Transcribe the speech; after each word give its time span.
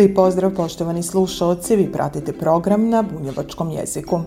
Lijep 0.00 0.14
pozdrav 0.14 0.50
poštovani 0.56 1.02
slušalci, 1.02 1.76
vi 1.76 1.92
pratite 1.92 2.32
program 2.32 2.88
na 2.88 3.02
bunjevačkom 3.02 3.70
jeziku. 3.70 4.20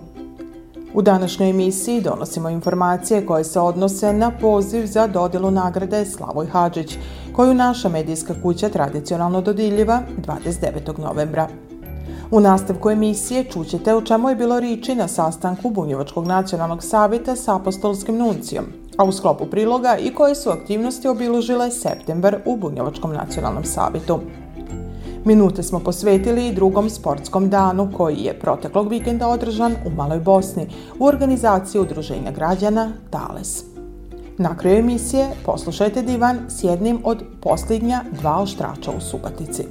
U 0.93 1.01
današnjoj 1.01 1.49
emisiji 1.49 2.01
donosimo 2.01 2.49
informacije 2.49 3.25
koje 3.25 3.43
se 3.43 3.59
odnose 3.59 4.13
na 4.13 4.31
poziv 4.41 4.85
za 4.85 5.07
dodelu 5.07 5.51
nagrade 5.51 6.05
Slavoj 6.05 6.47
Hadžić, 6.47 6.97
koju 7.35 7.53
naša 7.53 7.89
medijska 7.89 8.33
kuća 8.43 8.69
tradicionalno 8.69 9.41
dodiljiva 9.41 10.01
29. 10.27 10.99
novembra. 10.99 11.47
U 12.31 12.39
nastavku 12.39 12.89
emisije 12.89 13.43
čućete 13.43 13.95
o 13.95 14.01
čemu 14.01 14.29
je 14.29 14.35
bilo 14.35 14.59
riči 14.59 14.95
na 14.95 15.07
sastanku 15.07 15.69
Bunjevačkog 15.69 16.27
nacionalnog 16.27 16.83
savjeta 16.83 17.35
sa 17.35 17.55
apostolskim 17.55 18.17
nuncijom, 18.17 18.65
a 18.97 19.03
u 19.03 19.11
sklopu 19.11 19.45
priloga 19.45 19.97
i 19.97 20.13
koje 20.13 20.35
su 20.35 20.49
aktivnosti 20.49 21.07
obilužile 21.07 21.71
septembar 21.71 22.37
u 22.45 22.57
Bunjevačkom 22.57 23.13
nacionalnom 23.13 23.63
savjetu. 23.63 24.19
Minute 25.25 25.63
smo 25.63 25.79
posvetili 25.79 26.47
i 26.47 26.53
drugom 26.53 26.89
sportskom 26.89 27.49
danu 27.49 27.91
koji 27.97 28.17
je 28.17 28.39
proteklog 28.39 28.89
vikenda 28.89 29.27
održan 29.27 29.75
u 29.85 29.89
Maloj 29.89 30.19
Bosni 30.19 30.67
u 30.99 31.05
organizaciji 31.05 31.81
Udruženja 31.81 32.31
građana 32.31 32.91
Tales. 33.09 33.63
Na 34.37 34.57
kraju 34.57 34.77
emisije 34.77 35.27
poslušajte 35.45 36.01
divan 36.01 36.39
s 36.49 36.63
jednim 36.63 36.99
od 37.03 37.23
posljednja 37.41 38.01
dva 38.21 38.41
oštrača 38.41 38.91
u 38.97 39.01
Subatici. 39.01 39.63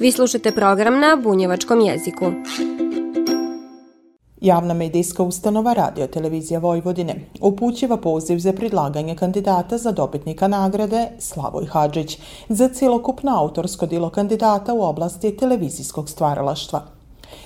Vi 0.00 0.12
slušate 0.12 0.52
program 0.52 1.00
na 1.00 1.16
bunjevačkom 1.22 1.80
jeziku. 1.80 2.24
Javna 4.46 4.74
medijska 4.74 5.22
ustanova 5.22 5.72
Radio 5.72 6.06
Televizija 6.06 6.60
Vojvodine 6.60 7.14
upućiva 7.40 7.96
poziv 7.96 8.38
za 8.38 8.52
predlaganje 8.52 9.16
kandidata 9.16 9.78
za 9.78 9.92
dobitnika 9.92 10.48
nagrade 10.48 11.08
Slavoj 11.18 11.66
Hadžić 11.66 12.18
za 12.48 12.68
cjelokupno 12.68 13.38
autorsko 13.38 13.86
dilo 13.86 14.10
kandidata 14.10 14.74
u 14.74 14.82
oblasti 14.82 15.36
televizijskog 15.36 16.08
stvaralaštva. 16.08 16.82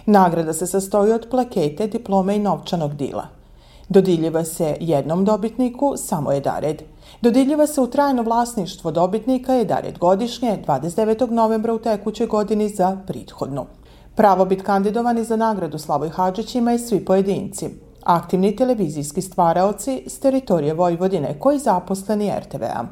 Nagrada 0.06 0.52
se 0.52 0.66
sastoji 0.66 1.12
od 1.12 1.26
plakete, 1.30 1.86
diplome 1.86 2.36
i 2.36 2.38
novčanog 2.38 2.94
dila. 2.94 3.26
Dodiljiva 3.88 4.44
se 4.44 4.76
jednom 4.80 5.24
dobitniku, 5.24 5.94
samo 5.96 6.32
je 6.32 6.40
dared. 6.40 6.82
Dodiljiva 7.20 7.66
se 7.66 7.80
u 7.80 7.86
trajno 7.86 8.22
vlasništvo 8.22 8.90
dobitnika 8.90 9.54
je 9.54 9.64
dared 9.64 9.98
godišnje 9.98 10.62
29. 10.66 11.30
novembra 11.30 11.74
u 11.74 11.78
tekućoj 11.78 12.26
godini 12.26 12.68
za 12.68 12.98
prethodnu. 13.06 13.66
Pravo 14.20 14.44
biti 14.44 14.62
kandidovani 14.62 15.24
za 15.24 15.36
nagradu 15.36 15.78
Slavoj 15.78 16.08
Hadžić 16.08 16.54
imaju 16.54 16.78
svi 16.78 17.04
pojedinci. 17.04 17.68
Aktivni 18.04 18.56
televizijski 18.56 19.22
stvaraoci 19.22 20.02
s 20.06 20.20
teritorije 20.20 20.74
Vojvodine 20.74 21.38
koji 21.38 21.58
zaposleni 21.58 22.32
RTV-a. 22.38 22.84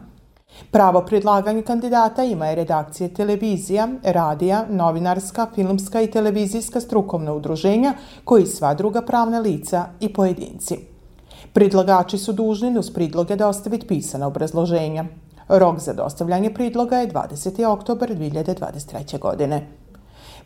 Pravo 0.70 1.00
predlaganja 1.00 1.62
kandidata 1.62 2.24
ima 2.24 2.46
je 2.46 2.54
redakcije 2.54 3.14
televizija, 3.14 3.88
radija, 4.02 4.64
novinarska, 4.70 5.46
filmska 5.54 6.00
i 6.00 6.10
televizijska 6.10 6.80
strukovna 6.80 7.32
udruženja 7.32 7.94
koji 8.24 8.46
sva 8.46 8.74
druga 8.74 9.02
pravna 9.02 9.38
lica 9.38 9.84
i 10.00 10.12
pojedinci. 10.12 10.78
Predlagači 11.52 12.18
su 12.18 12.32
dužni 12.32 12.78
uz 12.78 12.90
pridloge 12.90 13.36
dostaviti 13.36 13.86
pisana 13.86 14.26
obrazloženja. 14.26 15.04
Rok 15.48 15.78
za 15.78 15.92
dostavljanje 15.92 16.54
pridloga 16.54 16.98
je 16.98 17.08
20. 17.08 17.66
oktober 17.66 18.16
2023. 18.16 19.18
godine. 19.18 19.77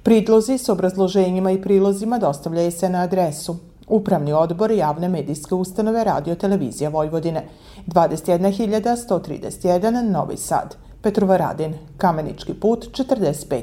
Pridlozi 0.03 0.59
s 0.59 0.69
obrazloženjima 0.69 1.51
i 1.51 1.63
prilozima 1.63 2.19
dostavljaju 2.19 2.73
se 2.73 2.89
na 2.89 3.03
adresu. 3.03 3.57
Upravni 3.89 4.33
odbor 4.33 4.71
javne 4.71 5.09
medijske 5.09 5.55
ustanove 5.55 6.05
Radio 6.05 6.35
Televizija 6.35 6.91
Vojvodine. 6.91 7.49
21131 7.87 10.11
Novi 10.11 10.37
Sad. 10.37 10.77
Petrova 11.03 11.37
Radin. 11.37 11.75
Kamenički 11.97 12.55
put 12.55 12.89
45 12.93 13.63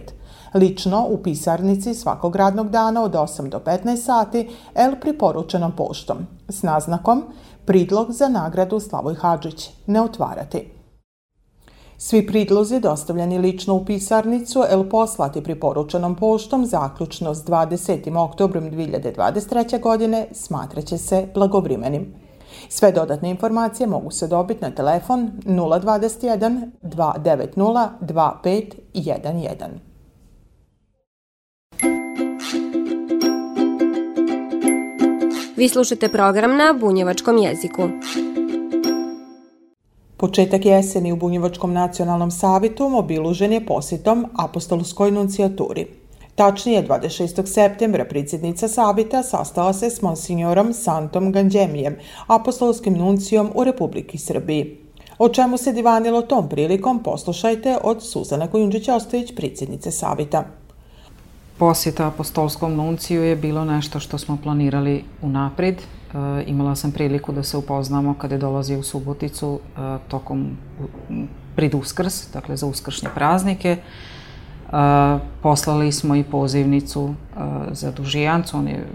Lično 0.54 1.06
u 1.10 1.18
pisarnici 1.18 1.94
svakog 1.94 2.36
radnog 2.36 2.70
dana 2.70 3.04
od 3.04 3.12
8 3.12 3.50
do 3.50 3.60
15 3.60 3.98
sati 3.98 4.50
L 4.76 4.96
priporučenom 5.02 5.72
poštom. 5.72 6.18
S 6.48 6.64
naznakom 6.64 7.24
Pridlog 7.66 8.12
za 8.12 8.28
nagradu 8.28 8.80
Slavoj 8.80 9.16
Hadžić. 9.16 9.70
Ne 9.86 10.02
otvarati. 10.02 10.78
Svi 12.02 12.28
pridlozi 12.28 12.80
dostavljeni 12.80 13.38
lično 13.38 13.76
u 13.76 13.86
pisarnicu 13.86 14.64
ili 14.74 14.90
poslati 14.90 15.44
priporučenom 15.44 16.16
poštom 16.16 16.66
zaključno 16.66 17.34
s 17.36 17.46
20. 17.46 18.18
oktobrom 18.18 18.72
2023. 18.72 19.80
godine 19.80 20.28
smatraće 20.32 20.98
se 20.98 21.28
blagovrimenim. 21.34 22.14
Sve 22.70 22.92
dodatne 22.92 23.30
informacije 23.30 23.88
mogu 23.88 24.12
se 24.12 24.28
dobiti 24.28 24.62
na 24.62 24.72
telefon 24.72 25.32
021 25.46 26.70
290 26.84 27.90
2511. 28.02 29.68
Vi 35.56 35.70
slušate 35.70 36.09
program 36.09 36.58
na 36.58 36.74
bunjevačkom 36.80 37.38
jeziku. 37.38 37.82
Početak 40.19 40.66
jeseni 40.66 41.12
u 41.12 41.16
Bunjevačkom 41.16 41.74
nacionalnom 41.74 42.31
savitu 42.31 42.97
obilužen 42.97 43.53
je 43.53 43.66
posjetom 43.66 44.25
apostolskoj 44.38 45.12
nuncijaturi. 45.12 45.85
Tačnije, 46.35 46.88
26. 46.88 47.46
septembra 47.46 48.06
predsjednica 48.06 48.68
savita 48.68 49.24
sastala 49.24 49.74
se 49.74 49.90
s 49.90 50.02
monsignorom 50.02 50.74
Santom 50.74 51.31
Ganđemijem, 51.31 51.96
apostolskim 52.28 52.94
nuncijom 52.94 53.52
u 53.56 53.63
Republiki 53.63 54.18
Srbiji. 54.18 54.78
O 55.18 55.29
čemu 55.29 55.58
se 55.58 55.74
divanilo 55.74 56.22
tom 56.22 56.50
prilikom 56.50 57.03
poslušajte 57.03 57.78
od 57.84 58.03
Suzana 58.03 58.47
Kojundžić-Ostojić, 58.47 59.35
predsjednice 59.35 59.91
savita. 59.91 60.44
Posjeta 61.58 62.08
apostolskom 62.08 62.75
nunciju 62.75 63.24
je 63.24 63.35
bilo 63.35 63.66
nešto 63.66 64.00
što 64.00 64.18
smo 64.18 64.38
planirali 64.44 65.03
unaprijed, 65.22 65.75
imala 66.46 66.75
sam 66.75 66.92
priliku 66.92 67.31
da 67.31 67.44
se 67.44 67.58
upoznamo 67.58 68.14
kada 68.14 68.36
je 68.36 68.40
dolazio 68.40 68.80
u 68.80 68.84
Suboticu 68.84 69.59
e, 69.59 69.97
tokom 70.08 70.58
prid 71.56 71.75
Uskrs, 71.75 72.31
dakle 72.34 72.58
za 72.58 72.66
uskršnje 72.66 73.09
praznike. 73.16 73.78
E, 73.78 73.80
poslali 75.42 75.92
smo 75.92 76.16
i 76.16 76.24
pozivnicu 76.24 77.14
za 77.72 77.92
Dužijancu, 77.92 78.58
on 78.58 78.68
je 78.68 78.88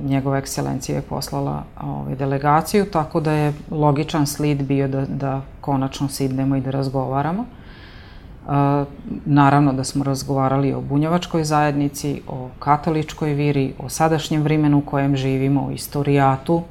njegova 0.00 0.38
ekscelencija 0.38 0.96
je 0.96 1.02
poslala 1.02 1.64
ovaj, 1.80 2.14
delegaciju, 2.14 2.84
tako 2.84 3.20
da 3.20 3.32
je 3.32 3.52
logičan 3.70 4.26
slid 4.26 4.62
bio 4.62 4.88
da, 4.88 5.04
da 5.06 5.40
konačno 5.60 6.08
sidnemo 6.08 6.56
i 6.56 6.60
da 6.60 6.70
razgovaramo. 6.70 7.44
Naravno 9.24 9.72
da 9.72 9.84
smo 9.84 10.04
razgovarali 10.04 10.72
o 10.72 10.80
bunjevačkoj 10.80 11.44
zajednici, 11.44 12.20
o 12.28 12.48
katoličkoj 12.58 13.32
viri, 13.32 13.74
o 13.78 13.88
sadašnjem 13.88 14.42
vremenu 14.42 14.78
u 14.78 14.80
kojem 14.80 15.16
živimo, 15.16 15.66
o 15.66 15.70
istorijatu 15.70 16.62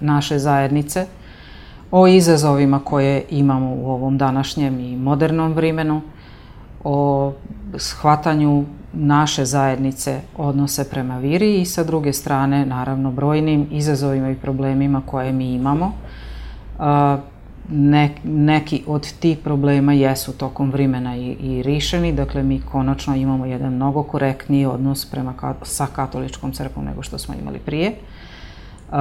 naše 0.00 0.38
zajednice, 0.38 1.06
o 1.90 2.06
izazovima 2.06 2.80
koje 2.84 3.24
imamo 3.30 3.74
u 3.74 3.90
ovom 3.90 4.18
današnjem 4.18 4.80
i 4.80 4.96
modernom 4.96 5.52
vremenu, 5.52 6.00
o 6.84 7.32
shvatanju 7.76 8.64
naše 8.92 9.44
zajednice 9.44 10.20
odnose 10.36 10.90
prema 10.90 11.18
viri 11.18 11.60
i 11.60 11.64
sa 11.64 11.84
druge 11.84 12.12
strane, 12.12 12.66
naravno, 12.66 13.12
brojnim 13.12 13.68
izazovima 13.70 14.30
i 14.30 14.36
problemima 14.36 15.02
koje 15.06 15.32
mi 15.32 15.52
imamo 15.52 15.92
ne, 17.70 18.10
neki 18.24 18.82
od 18.86 19.12
tih 19.20 19.38
problema 19.38 19.92
jesu 19.92 20.32
tokom 20.32 20.70
vremena 20.70 21.16
i, 21.16 21.36
i 21.40 21.62
rišeni, 21.62 22.12
dakle 22.12 22.42
mi 22.42 22.60
konačno 22.60 23.14
imamo 23.14 23.46
jedan 23.46 23.74
mnogo 23.74 24.02
korektniji 24.02 24.66
odnos 24.66 25.04
prema 25.04 25.54
sa 25.62 25.86
katoličkom 25.86 26.52
crkvom 26.52 26.84
nego 26.84 27.02
što 27.02 27.18
smo 27.18 27.34
imali 27.34 27.58
prije. 27.58 27.92
Uh, 28.88 28.96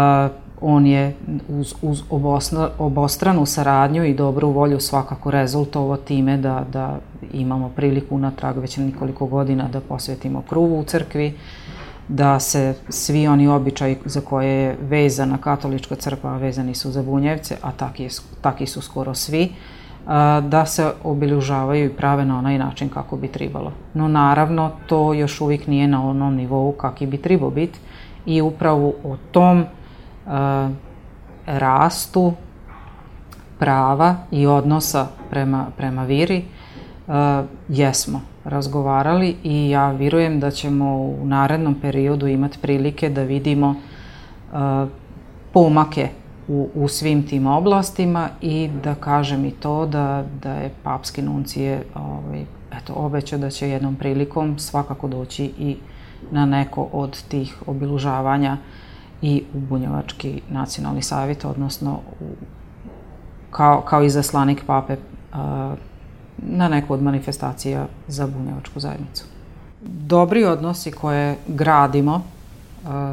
on 0.61 0.85
je 0.85 1.15
uz, 1.49 1.73
uz 1.81 2.03
obosno, 2.09 2.69
obostranu 2.79 3.45
saradnju 3.45 4.05
i 4.05 4.13
dobru 4.13 4.49
volju 4.49 4.79
svakako 4.79 5.31
rezultovo 5.31 5.97
time 5.97 6.37
da, 6.37 6.65
da 6.73 6.99
imamo 7.33 7.69
priliku 7.69 8.17
natrag 8.17 8.57
već 8.57 8.77
nekoliko 8.77 9.25
godina 9.25 9.67
da 9.67 9.79
posvetimo 9.79 10.41
kruvu 10.49 10.79
u 10.79 10.83
crkvi, 10.83 11.33
da 12.07 12.39
se 12.39 12.75
svi 12.89 13.27
oni 13.27 13.47
običaji 13.47 13.97
za 14.05 14.21
koje 14.21 14.47
je 14.47 14.77
vezana 14.81 15.37
katolička 15.37 15.95
crkva, 15.95 16.37
vezani 16.37 16.75
su 16.75 16.91
za 16.91 17.03
bunjevce, 17.03 17.57
a 17.61 17.71
taki, 17.71 18.03
je, 18.03 18.09
taki 18.41 18.67
su 18.67 18.81
skoro 18.81 19.15
svi, 19.15 19.51
da 20.43 20.65
se 20.65 20.91
obilježavaju 21.03 21.85
i 21.85 21.93
prave 21.93 22.25
na 22.25 22.37
onaj 22.37 22.57
način 22.57 22.89
kako 22.89 23.17
bi 23.17 23.27
trebalo. 23.27 23.71
No 23.93 24.07
naravno 24.07 24.71
to 24.87 25.13
još 25.13 25.41
uvijek 25.41 25.67
nije 25.67 25.87
na 25.87 26.09
onom 26.09 26.35
nivou 26.35 26.71
kakvi 26.71 27.07
bi 27.07 27.17
trebao 27.17 27.49
biti 27.49 27.79
i 28.25 28.41
upravo 28.41 28.93
o 29.03 29.17
tom 29.31 29.65
rastu 31.45 32.33
prava 33.59 34.15
i 34.31 34.47
odnosa 34.47 35.07
prema, 35.29 35.65
prema 35.77 36.03
viri 36.03 36.45
jesmo 37.69 38.30
razgovarali 38.43 39.35
i 39.43 39.69
ja 39.69 39.91
vjerujem 39.91 40.39
da 40.39 40.51
ćemo 40.51 40.95
u 40.95 41.25
narednom 41.25 41.75
periodu 41.81 42.27
imati 42.27 42.57
prilike 42.61 43.09
da 43.09 43.23
vidimo 43.23 43.75
pomake 45.53 46.09
u, 46.47 46.69
u 46.75 46.87
svim 46.87 47.27
tim 47.27 47.47
oblastima 47.47 48.29
i 48.41 48.69
da 48.83 48.95
kažem 48.95 49.45
i 49.45 49.51
to 49.51 49.85
da, 49.85 50.25
da 50.43 50.53
je 50.53 50.71
papski 50.83 51.21
nuncije 51.21 51.83
ovaj, 51.95 52.45
eto, 52.71 52.93
obećao 52.93 53.39
da 53.39 53.49
će 53.49 53.69
jednom 53.69 53.95
prilikom 53.95 54.59
svakako 54.59 55.07
doći 55.07 55.45
i 55.59 55.77
na 56.31 56.45
neko 56.45 56.87
od 56.91 57.23
tih 57.27 57.63
obilužavanja 57.67 58.57
i 59.21 59.43
u 59.53 59.59
Bunjevački 59.59 60.41
nacionalni 60.49 61.01
savjet, 61.01 61.45
odnosno 61.45 61.99
u, 62.21 62.25
kao, 63.51 63.81
kao 63.81 64.03
izaslanik 64.03 64.63
pape 64.65 64.95
a, 65.33 65.75
na 66.37 66.69
neku 66.69 66.93
od 66.93 67.03
manifestacija 67.03 67.85
za 68.07 68.27
Bunjevačku 68.27 68.79
zajednicu. 68.79 69.25
Dobri 69.81 70.43
odnosi 70.43 70.91
koje 70.91 71.37
gradimo 71.47 72.21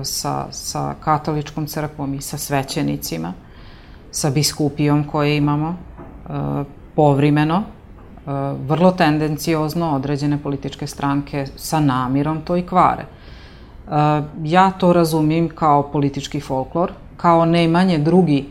sa, 0.03 0.47
sa 0.50 0.94
katoličkom 1.00 1.67
crkvom 1.67 2.15
i 2.15 2.20
sa 2.20 2.38
svećenicima, 2.38 3.32
sa 4.11 4.31
biskupijom 4.31 5.05
koje 5.05 5.37
imamo, 5.37 5.76
povremeno, 6.94 7.62
vrlo 8.67 8.91
tendenciozno 8.91 9.94
određene 9.94 10.38
političke 10.43 10.87
stranke 10.87 11.47
sa 11.56 11.81
namirom 11.81 12.41
to 12.41 12.56
i 12.56 12.62
kvare. 12.62 13.05
Ja 14.43 14.71
to 14.71 14.93
razumim 14.93 15.49
kao 15.49 15.82
politički 15.82 16.41
folklor, 16.41 16.93
kao 17.17 17.44
nemanje 17.44 17.99
drugi 17.99 18.47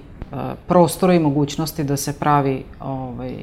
prostora 0.68 1.14
i 1.14 1.20
mogućnosti 1.20 1.84
da 1.84 1.98
se 1.98 2.20
pravi 2.20 2.64
ovaj, 2.80 3.36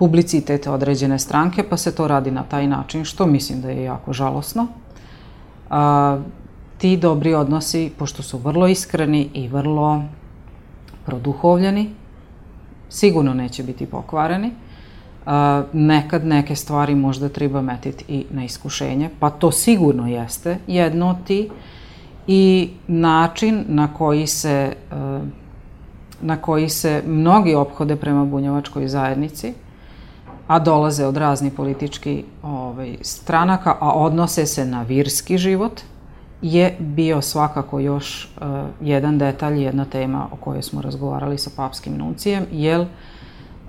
publicitet 0.00 0.66
određene 0.66 1.18
stranke, 1.18 1.62
pa 1.62 1.76
se 1.76 1.94
to 1.94 2.08
radi 2.08 2.30
na 2.30 2.42
taj 2.42 2.66
način, 2.66 3.04
što 3.04 3.26
mislim 3.26 3.60
da 3.60 3.70
je 3.70 3.82
jako 3.82 4.12
žalosno. 4.12 4.66
A, 5.70 6.18
ti 6.78 6.96
dobri 6.96 7.34
odnosi, 7.34 7.90
pošto 7.98 8.22
su 8.22 8.38
vrlo 8.38 8.66
iskreni 8.66 9.28
i 9.34 9.48
vrlo 9.48 10.02
produhovljeni, 11.06 11.90
sigurno 12.88 13.34
neće 13.34 13.62
biti 13.62 13.86
pokvareni. 13.86 14.50
A, 15.26 15.62
nekad 15.72 16.24
neke 16.24 16.56
stvari 16.56 16.94
možda 16.94 17.28
treba 17.28 17.60
metiti 17.62 18.04
i 18.08 18.24
na 18.30 18.44
iskušenje, 18.44 19.10
pa 19.20 19.30
to 19.30 19.52
sigurno 19.52 20.08
jeste 20.08 20.58
jedno 20.66 21.10
od 21.10 21.24
ti 21.26 21.48
i 22.26 22.70
način 22.88 23.64
na 23.68 23.94
koji 23.94 24.26
se 24.26 24.72
na 26.22 26.36
koji 26.36 26.68
se 26.68 27.02
mnogi 27.06 27.54
ophode 27.54 27.96
prema 27.96 28.24
bunjevačkoj 28.24 28.88
zajednici, 28.88 29.54
a 30.50 30.58
dolaze 30.58 31.06
od 31.06 31.16
raznih 31.16 31.52
političkih 31.52 32.24
ovaj, 32.42 32.96
stranaka, 33.02 33.76
a 33.80 33.92
odnose 33.92 34.46
se 34.46 34.64
na 34.66 34.82
virski 34.82 35.38
život, 35.38 35.80
je 36.42 36.76
bio 36.78 37.20
svakako 37.22 37.78
još 37.80 38.28
uh, 38.40 38.46
jedan 38.80 39.18
detalj, 39.18 39.62
jedna 39.62 39.84
tema 39.84 40.26
o 40.32 40.36
kojoj 40.36 40.62
smo 40.62 40.82
razgovarali 40.82 41.38
sa 41.38 41.50
papskim 41.56 41.96
nuncijem, 41.96 42.46
jer 42.52 42.80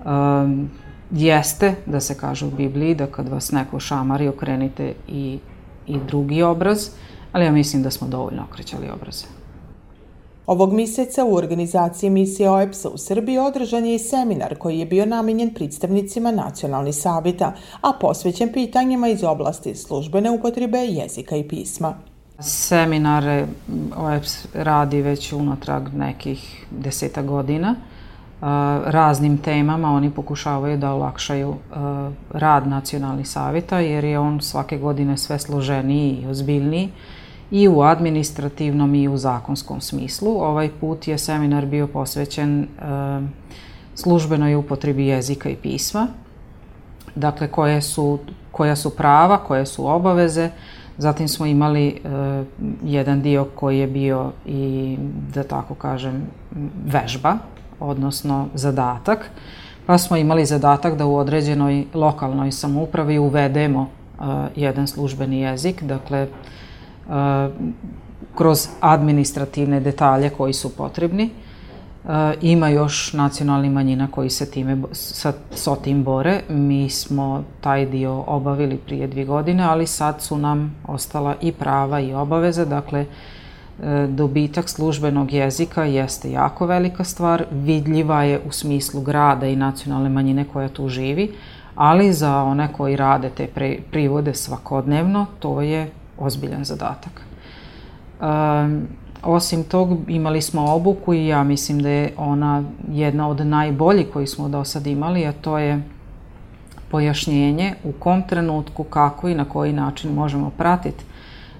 um, 0.04 0.70
jeste, 1.10 1.74
da 1.86 2.00
se 2.00 2.18
kaže 2.18 2.46
u 2.46 2.50
Bibliji, 2.50 2.94
da 2.94 3.06
kad 3.06 3.28
vas 3.28 3.52
neko 3.52 3.80
šamari, 3.80 4.28
okrenite 4.28 4.94
i, 5.08 5.38
i 5.86 5.98
drugi 6.06 6.42
obraz, 6.42 6.88
ali 7.32 7.44
ja 7.44 7.52
mislim 7.52 7.82
da 7.82 7.90
smo 7.90 8.08
dovoljno 8.08 8.42
okrećali 8.50 8.90
obraze. 8.90 9.41
Ovog 10.46 10.72
mjeseca 10.72 11.24
u 11.24 11.34
organizaciji 11.34 12.10
misije 12.10 12.50
OEPS-a 12.50 12.88
u 12.88 12.98
Srbiji 12.98 13.38
održan 13.38 13.86
je 13.86 13.94
i 13.94 13.98
seminar 13.98 14.54
koji 14.58 14.78
je 14.78 14.86
bio 14.86 15.06
namenjen 15.06 15.54
predstavnicima 15.54 16.30
nacionalnih 16.30 16.94
savjeta, 16.94 17.52
a 17.80 17.92
posvećen 18.00 18.52
pitanjima 18.52 19.08
iz 19.08 19.24
oblasti 19.24 19.74
službene 19.74 20.30
upotrebe 20.30 20.78
jezika 20.78 21.36
i 21.36 21.48
pisma. 21.48 21.94
Seminare 22.40 23.46
OEPS 23.96 24.46
radi 24.54 25.02
već 25.02 25.32
unatrag 25.32 25.94
nekih 25.94 26.66
deseta 26.70 27.22
godina. 27.22 27.74
Raznim 28.86 29.38
temama 29.38 29.92
oni 29.92 30.10
pokušavaju 30.10 30.76
da 30.76 30.92
olakšaju 30.92 31.54
rad 32.30 32.66
nacionalnih 32.66 33.28
savjeta 33.28 33.78
jer 33.78 34.04
je 34.04 34.18
on 34.18 34.40
svake 34.40 34.78
godine 34.78 35.16
sve 35.16 35.38
složeniji 35.38 36.10
i 36.22 36.26
ozbiljniji 36.26 36.88
i 37.52 37.68
u 37.68 37.80
administrativnom 37.80 38.94
i 38.94 39.08
u 39.08 39.16
zakonskom 39.16 39.80
smislu. 39.80 40.30
Ovaj 40.30 40.70
put 40.80 41.08
je 41.08 41.18
seminar 41.18 41.66
bio 41.66 41.86
posvećen 41.86 42.62
e, 42.62 42.66
službenoj 43.94 44.54
upotrebi 44.54 45.06
jezika 45.06 45.48
i 45.48 45.56
pisma, 45.56 46.06
dakle 47.14 47.48
koje 47.48 47.82
su, 47.82 48.18
koja 48.52 48.76
su 48.76 48.90
prava, 48.90 49.38
koje 49.38 49.66
su 49.66 49.86
obaveze. 49.86 50.50
Zatim 50.98 51.28
smo 51.28 51.46
imali 51.46 51.88
e, 51.88 51.94
jedan 52.84 53.22
dio 53.22 53.44
koji 53.54 53.78
je 53.78 53.86
bio 53.86 54.32
i, 54.46 54.96
da 55.34 55.42
tako 55.42 55.74
kažem, 55.74 56.22
vežba, 56.86 57.38
odnosno 57.80 58.48
zadatak. 58.54 59.30
Pa 59.86 59.98
smo 59.98 60.16
imali 60.16 60.46
zadatak 60.46 60.96
da 60.96 61.06
u 61.06 61.16
određenoj 61.16 61.84
lokalnoj 61.94 62.52
samoupravi 62.52 63.18
uvedemo 63.18 63.82
e, 63.86 64.24
jedan 64.56 64.86
službeni 64.86 65.40
jezik, 65.40 65.82
dakle, 65.82 66.28
kroz 68.34 68.68
administrativne 68.80 69.80
detalje 69.80 70.30
koji 70.30 70.52
su 70.52 70.76
potrebni. 70.76 71.30
Ima 72.40 72.68
još 72.68 73.12
nacionalni 73.12 73.70
manjina 73.70 74.08
koji 74.10 74.30
se 74.30 74.50
time, 74.50 74.76
sa, 74.92 75.32
sa 75.50 75.76
tim 75.76 76.04
bore. 76.04 76.40
Mi 76.48 76.90
smo 76.90 77.44
taj 77.60 77.86
dio 77.86 78.24
obavili 78.26 78.76
prije 78.76 79.06
dvije 79.06 79.24
godine, 79.26 79.62
ali 79.62 79.86
sad 79.86 80.22
su 80.22 80.38
nam 80.38 80.76
ostala 80.86 81.34
i 81.40 81.52
prava 81.52 82.00
i 82.00 82.14
obaveze. 82.14 82.64
Dakle, 82.64 83.06
e, 83.82 84.06
dobitak 84.08 84.68
službenog 84.68 85.32
jezika 85.32 85.84
jeste 85.84 86.30
jako 86.30 86.66
velika 86.66 87.04
stvar, 87.04 87.44
vidljiva 87.52 88.22
je 88.24 88.40
u 88.48 88.52
smislu 88.52 89.00
grada 89.00 89.46
i 89.46 89.56
nacionalne 89.56 90.08
manjine 90.08 90.44
koja 90.52 90.68
tu 90.68 90.88
živi, 90.88 91.32
ali 91.74 92.12
za 92.12 92.42
one 92.42 92.68
koji 92.72 92.96
rade 92.96 93.30
te 93.30 93.48
privode 93.90 94.34
svakodnevno, 94.34 95.26
to 95.38 95.60
je 95.60 95.90
ozbiljan 96.22 96.64
zadatak. 96.64 97.22
Um, 98.20 98.88
osim 99.22 99.64
tog 99.64 99.98
imali 100.08 100.42
smo 100.42 100.74
obuku 100.74 101.14
i 101.14 101.26
ja 101.26 101.42
mislim 101.42 101.82
da 101.82 101.88
je 101.88 102.12
ona 102.16 102.62
jedna 102.88 103.28
od 103.28 103.46
najboljih 103.46 104.06
koji 104.12 104.26
smo 104.26 104.48
do 104.48 104.64
sad 104.64 104.86
imali, 104.86 105.26
a 105.26 105.32
to 105.32 105.58
je 105.58 105.82
pojašnjenje 106.90 107.74
u 107.84 107.92
kom 107.92 108.22
trenutku, 108.28 108.84
kako 108.84 109.28
i 109.28 109.34
na 109.34 109.44
koji 109.44 109.72
način 109.72 110.14
možemo 110.14 110.50
pratiti 110.50 111.04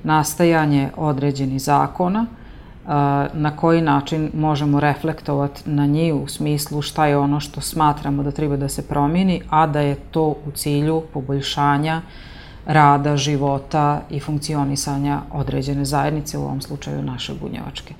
nastajanje 0.02 0.90
određenih 0.96 1.62
zakona, 1.62 2.26
na 3.32 3.56
koji 3.56 3.80
način 3.80 4.30
možemo 4.34 4.80
reflektovati 4.80 5.70
na 5.70 5.86
njih 5.86 6.14
u 6.14 6.28
smislu 6.28 6.82
šta 6.82 7.06
je 7.06 7.16
ono 7.16 7.40
što 7.40 7.60
smatramo 7.60 8.22
da 8.22 8.30
treba 8.30 8.56
da 8.56 8.68
se 8.68 8.88
promijeni, 8.88 9.42
a 9.50 9.66
da 9.66 9.80
je 9.80 9.94
to 9.94 10.34
u 10.46 10.50
cilju 10.54 11.02
poboljšanja 11.12 11.96
uh, 11.96 12.31
rada, 12.66 13.16
života 13.16 14.00
i 14.10 14.20
funkcionisanja 14.20 15.20
određene 15.32 15.84
zajednice, 15.84 16.38
u 16.38 16.42
ovom 16.42 16.60
slučaju 16.60 17.02
naše 17.02 17.34
bunjevačke. 17.34 17.94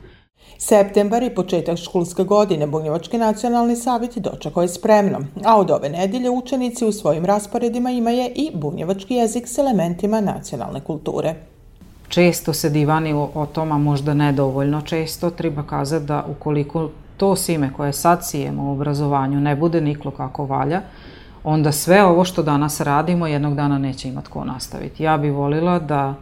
Septembar 0.58 1.22
i 1.22 1.34
početak 1.34 1.78
školske 1.78 2.24
godine 2.24 2.66
Bunjevački 2.66 3.18
nacionalni 3.18 3.76
savjet 3.76 4.18
dočekao 4.18 4.62
je 4.62 4.68
spremno, 4.68 5.18
a 5.44 5.58
od 5.58 5.70
ove 5.70 5.88
nedjelje 5.88 6.30
učenici 6.30 6.86
u 6.86 6.92
svojim 6.92 7.24
rasporedima 7.24 7.90
imaju 7.90 8.30
i 8.34 8.50
bunjevački 8.54 9.14
jezik 9.14 9.48
s 9.48 9.58
elementima 9.58 10.20
nacionalne 10.20 10.80
kulture. 10.80 11.34
Često 12.08 12.52
se 12.52 12.70
divani 12.70 13.12
o, 13.12 13.30
o 13.34 13.46
toma, 13.46 13.78
možda 13.78 14.14
nedovoljno 14.14 14.80
često, 14.80 15.30
treba 15.30 15.62
kazati 15.62 16.06
da 16.06 16.24
ukoliko 16.28 16.90
to 17.16 17.36
sime 17.36 17.72
koje 17.76 17.92
sad 17.92 18.26
sijemo 18.26 18.64
u 18.64 18.72
obrazovanju 18.72 19.40
ne 19.40 19.56
bude 19.56 19.80
niklo 19.80 20.10
kako 20.10 20.44
valja, 20.44 20.80
onda 21.44 21.72
sve 21.72 22.04
ovo 22.04 22.24
što 22.24 22.42
danas 22.42 22.80
radimo 22.80 23.26
jednog 23.26 23.54
dana 23.54 23.78
neće 23.78 24.08
imati 24.08 24.30
ko 24.30 24.44
nastaviti. 24.44 25.02
Ja 25.02 25.16
bih 25.16 25.32
volila 25.32 25.78
da, 25.78 26.14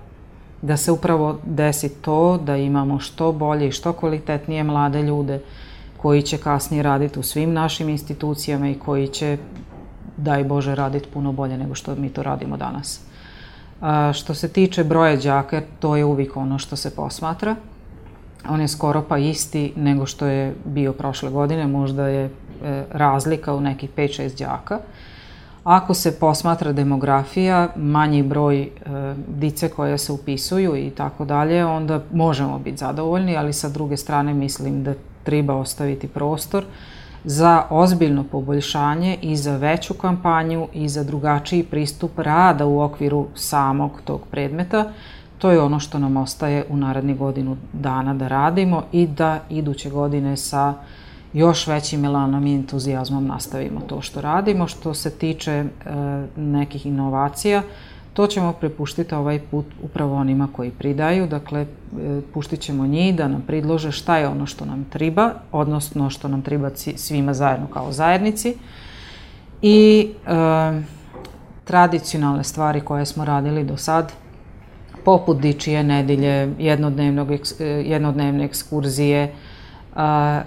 da 0.63 0.77
se 0.77 0.93
upravo 0.93 1.39
desi 1.45 1.89
to, 1.89 2.39
da 2.39 2.57
imamo 2.57 2.99
što 2.99 3.33
bolje 3.33 3.69
i 3.69 3.73
što 3.73 3.93
kvalitetnije 3.93 4.65
mlade 4.65 5.03
ljude 5.03 5.41
koji 5.97 6.23
će 6.23 6.39
kasnije 6.39 6.83
raditi 6.83 7.19
u 7.19 7.23
svim 7.23 7.53
našim 7.53 7.89
institucijama 7.89 8.69
i 8.69 8.79
koji 8.79 9.09
će, 9.09 9.39
daj 10.17 10.45
Bože, 10.45 10.75
raditi 10.75 11.09
puno 11.13 11.33
bolje 11.33 11.59
nego 11.59 11.75
što 11.75 11.95
mi 11.95 12.09
to 12.09 12.23
radimo 12.23 12.57
danas. 12.57 13.01
A, 13.81 14.13
što 14.13 14.35
se 14.35 14.49
tiče 14.49 14.85
broja 14.85 15.17
đaka, 15.17 15.63
to 15.79 15.97
je 15.97 16.05
uvijek 16.05 16.37
ono 16.37 16.59
što 16.59 16.77
se 16.77 16.95
posmatra. 16.97 17.57
On 18.49 18.61
je 18.61 18.69
skoro 18.69 19.03
pa 19.09 19.19
isti 19.19 19.73
nego 19.77 20.07
što 20.07 20.27
je 20.27 20.55
bio 20.65 20.93
prošle 20.93 21.31
godine, 21.31 21.67
možda 21.67 22.09
je 22.09 22.25
e, 22.25 22.31
razlika 22.91 23.55
u 23.55 23.61
nekih 23.61 23.91
5-6 23.97 24.39
đaka. 24.39 24.79
Ako 25.65 25.95
se 25.95 26.19
posmatra 26.19 26.73
demografija, 26.73 27.69
manji 27.77 28.23
broj 28.23 28.63
e, 28.63 28.69
dice 29.29 29.69
koje 29.69 29.99
se 29.99 30.13
upisuju 30.13 30.77
i 30.77 30.91
tako 30.91 31.25
dalje, 31.25 31.65
onda 31.65 32.01
možemo 32.13 32.59
biti 32.59 32.77
zadovoljni, 32.77 33.37
ali 33.37 33.53
sa 33.53 33.69
druge 33.69 33.97
strane 33.97 34.35
mislim 34.35 34.85
da 34.85 34.95
treba 35.25 35.55
ostaviti 35.55 36.09
prostor 36.09 36.65
za 37.25 37.63
ozbiljno 37.71 38.25
poboljšanje 38.25 39.19
i 39.23 39.37
za 39.37 39.57
veću 39.57 39.95
kampanju 39.95 40.69
i 40.73 40.89
za 40.89 41.05
drugačiji 41.05 41.63
pristup 41.63 42.19
rada 42.19 42.67
u 42.67 42.81
okviru 42.81 43.27
samog 43.35 44.01
tog 44.05 44.21
predmeta. 44.31 44.93
To 45.39 45.51
je 45.51 45.61
ono 45.61 45.81
što 45.81 45.99
nam 45.99 46.17
ostaje 46.17 46.65
u 46.69 46.77
naredni 46.77 47.15
godinu 47.15 47.57
dana 47.73 48.15
da 48.15 48.29
radimo 48.29 48.83
i 48.93 49.07
da 49.07 49.39
iduće 49.51 49.91
godine 49.91 50.37
sa 50.37 50.75
još 51.33 51.67
većim 51.67 52.05
elanom 52.05 52.47
i 52.47 52.55
entuzijazmom 52.55 53.27
nastavimo 53.27 53.81
to 53.81 54.01
što 54.01 54.21
radimo. 54.21 54.67
Što 54.67 54.95
se 54.95 55.11
tiče 55.11 55.53
e, 55.53 55.65
nekih 56.37 56.87
inovacija, 56.87 57.63
To 58.13 58.27
ćemo 58.27 58.53
prepuštiti 58.53 59.15
ovaj 59.15 59.39
put 59.51 59.67
upravo 59.83 60.17
onima 60.17 60.49
koji 60.53 60.71
pridaju, 60.71 61.27
dakle, 61.27 61.61
e, 61.61 61.67
puštit 62.35 62.61
ćemo 62.61 62.87
njih 62.87 63.17
da 63.17 63.29
nam 63.29 63.43
pridlože 63.47 63.93
šta 63.93 64.17
je 64.17 64.29
ono 64.29 64.47
što 64.47 64.65
nam 64.65 64.85
triba, 64.91 65.31
odnosno 65.53 66.11
što 66.11 66.29
nam 66.29 66.43
triba 66.43 66.71
svima 66.97 67.35
zajedno 67.35 67.67
kao 67.67 67.93
zajednici. 67.93 68.55
I 69.63 70.09
e, 70.27 70.83
tradicionalne 71.65 72.45
stvari 72.45 72.81
koje 72.81 73.07
smo 73.07 73.25
radili 73.25 73.65
do 73.65 73.77
sad, 73.77 74.13
poput 75.05 75.41
dičije 75.41 75.85
nedelje, 75.85 76.55
jednodnevnog, 76.59 77.31
e, 77.31 77.65
jednodnevne 77.65 78.45
ekskurzije, 78.45 79.35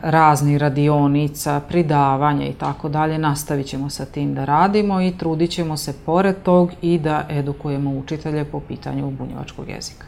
razni 0.01 0.57
radionica, 0.57 1.61
pridavanja 1.69 2.47
i 2.47 2.53
tako 2.53 2.89
dalje. 2.89 3.17
Nastavit 3.17 3.67
ćemo 3.67 3.89
sa 3.89 4.05
tim 4.05 4.35
da 4.35 4.45
radimo 4.45 5.01
i 5.01 5.17
trudit 5.17 5.51
ćemo 5.51 5.77
se 5.77 5.93
pored 6.05 6.35
tog 6.43 6.71
i 6.81 6.99
da 6.99 7.25
edukujemo 7.29 7.91
učitelje 7.91 8.45
po 8.45 8.59
pitanju 8.59 9.11
bunjevačkog 9.11 9.69
jezika. 9.69 10.05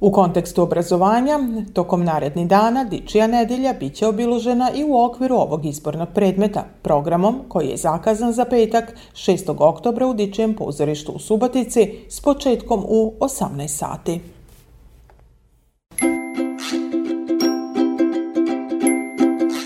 U 0.00 0.10
kontekstu 0.12 0.62
obrazovanja, 0.62 1.38
tokom 1.72 2.04
narednih 2.04 2.48
dana 2.48 2.84
Dičija 2.84 3.26
nedelja 3.26 3.72
biće 3.80 4.06
obilužena 4.06 4.70
i 4.74 4.84
u 4.84 5.04
okviru 5.04 5.36
ovog 5.36 5.66
izbornog 5.66 6.08
predmeta, 6.14 6.64
programom 6.82 7.40
koji 7.48 7.68
je 7.68 7.76
zakazan 7.76 8.32
za 8.32 8.44
petak 8.44 8.94
6. 9.12 9.54
oktobra 9.58 10.06
u 10.06 10.14
Dičijem 10.14 10.54
pozorištu 10.54 11.12
u 11.12 11.18
Subotici 11.18 11.94
s 12.08 12.20
početkom 12.20 12.84
u 12.88 13.14
18 13.20 13.68
sati. 13.68 14.20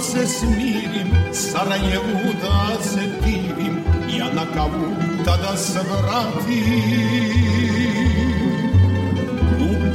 se 0.00 0.26
smirim, 0.26 1.10
Sarajevu 1.32 2.32
da 2.42 2.82
se 2.82 3.00
divim, 3.24 3.84
ja 4.18 4.32
na 4.32 4.46
kavu 4.54 4.94
tada 5.24 5.56
se 5.56 5.80
vratim. 5.80 7.18
U 9.60 9.94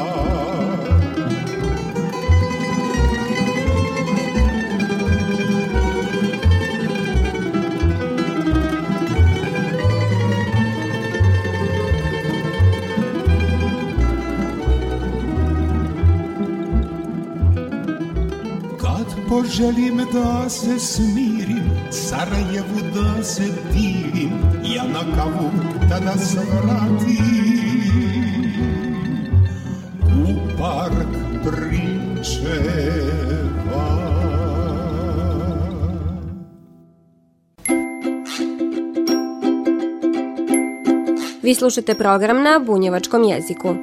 Želim 19.31 19.97
da 20.13 20.49
se 20.49 20.79
smirim, 20.79 21.63
Sarajevu 21.91 22.79
da 22.93 23.23
se 23.23 23.43
divim, 23.73 24.31
ja 24.75 24.83
na 24.83 25.15
kavu 25.15 25.49
tada 25.89 26.17
svratim 26.17 27.41
u 30.07 30.57
park 30.57 31.07
Prinčeva. 31.43 32.91
Vi 41.43 41.55
slušate 41.55 41.95
program 41.95 42.43
na 42.43 42.59
bunjevačkom 42.65 43.23
jeziku. 43.23 43.75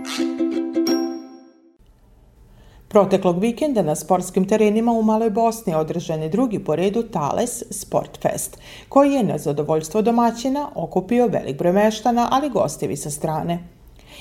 Proteklog 2.98 3.38
vikenda 3.38 3.82
na 3.82 3.94
sportskim 3.94 4.44
terenima 4.48 4.92
u 4.92 5.02
Maloj 5.02 5.30
Bosni 5.30 5.74
održan 5.74 6.22
je 6.22 6.28
drugi 6.28 6.58
po 6.58 6.76
redu 6.76 7.02
Tales 7.02 7.62
Sport 7.70 8.18
Fest, 8.22 8.58
koji 8.88 9.12
je 9.12 9.22
na 9.22 9.38
zadovoljstvo 9.38 10.02
domaćina 10.02 10.68
okupio 10.74 11.26
velik 11.26 11.58
broj 11.58 11.72
meštana, 11.72 12.28
ali 12.30 12.50
gostevi 12.50 12.96
sa 12.96 13.10
strane. 13.10 13.58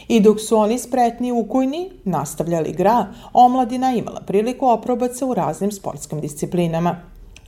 I 0.07 0.19
dok 0.19 0.39
su 0.41 0.57
oni 0.57 0.79
spretni 0.79 1.31
u 1.31 1.46
kujni, 1.48 1.89
nastavljali 2.03 2.69
igra, 2.69 3.05
omladina 3.34 3.93
imala 3.93 4.22
priliku 4.22 4.67
oprobat 4.67 5.15
se 5.15 5.25
u 5.25 5.34
raznim 5.34 5.72
sportskim 5.72 6.22
disciplinama. 6.22 7.01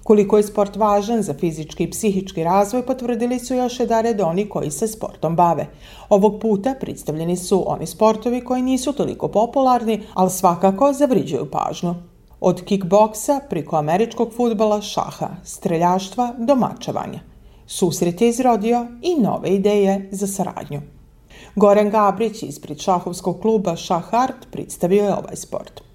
Koliko 0.10 0.38
je 0.38 0.44
sport 0.44 0.76
važan 0.76 1.22
za 1.22 1.34
fizički 1.34 1.84
i 1.84 1.90
psihički 1.92 2.44
razvoj 2.44 2.82
potvrdili 2.86 3.40
su 3.40 3.56
još 3.56 3.78
da 3.78 4.28
oni 4.28 4.50
koji 4.50 4.72
se 4.72 4.88
sportom 4.88 5.36
bave. 5.36 5.68
Ovog 6.10 6.40
puta 6.42 6.74
predstavljeni 6.80 7.36
su 7.38 7.64
oni 7.68 7.88
sportovi 7.88 8.42
koji 8.42 8.62
nisu 8.62 8.94
toliko 8.94 9.28
popularni, 9.28 10.02
ali 10.14 10.30
svakako 10.30 10.94
zavriđuju 10.94 11.46
pažnju. 11.52 11.96
Od 12.40 12.64
kickboksa 12.66 13.40
priko 13.50 13.76
američkog 13.76 14.34
futbala, 14.38 14.82
šaha, 14.82 15.30
streljaštva 15.44 16.34
do 16.38 16.56
mačevanja. 16.56 17.20
Susret 17.68 18.22
je 18.22 18.30
izrodio 18.30 18.88
i 19.02 19.16
nove 19.22 19.50
ideje 19.50 20.10
za 20.12 20.28
saradnju. 20.28 20.82
Goran 21.56 21.90
Gabrić 21.90 22.44
ispred 22.44 22.80
šahovskog 22.80 23.42
kluba 23.42 23.76
Šahart 23.76 24.48
predstavio 24.52 25.04
je 25.04 25.14
ovaj 25.14 25.36
sport 25.36 25.89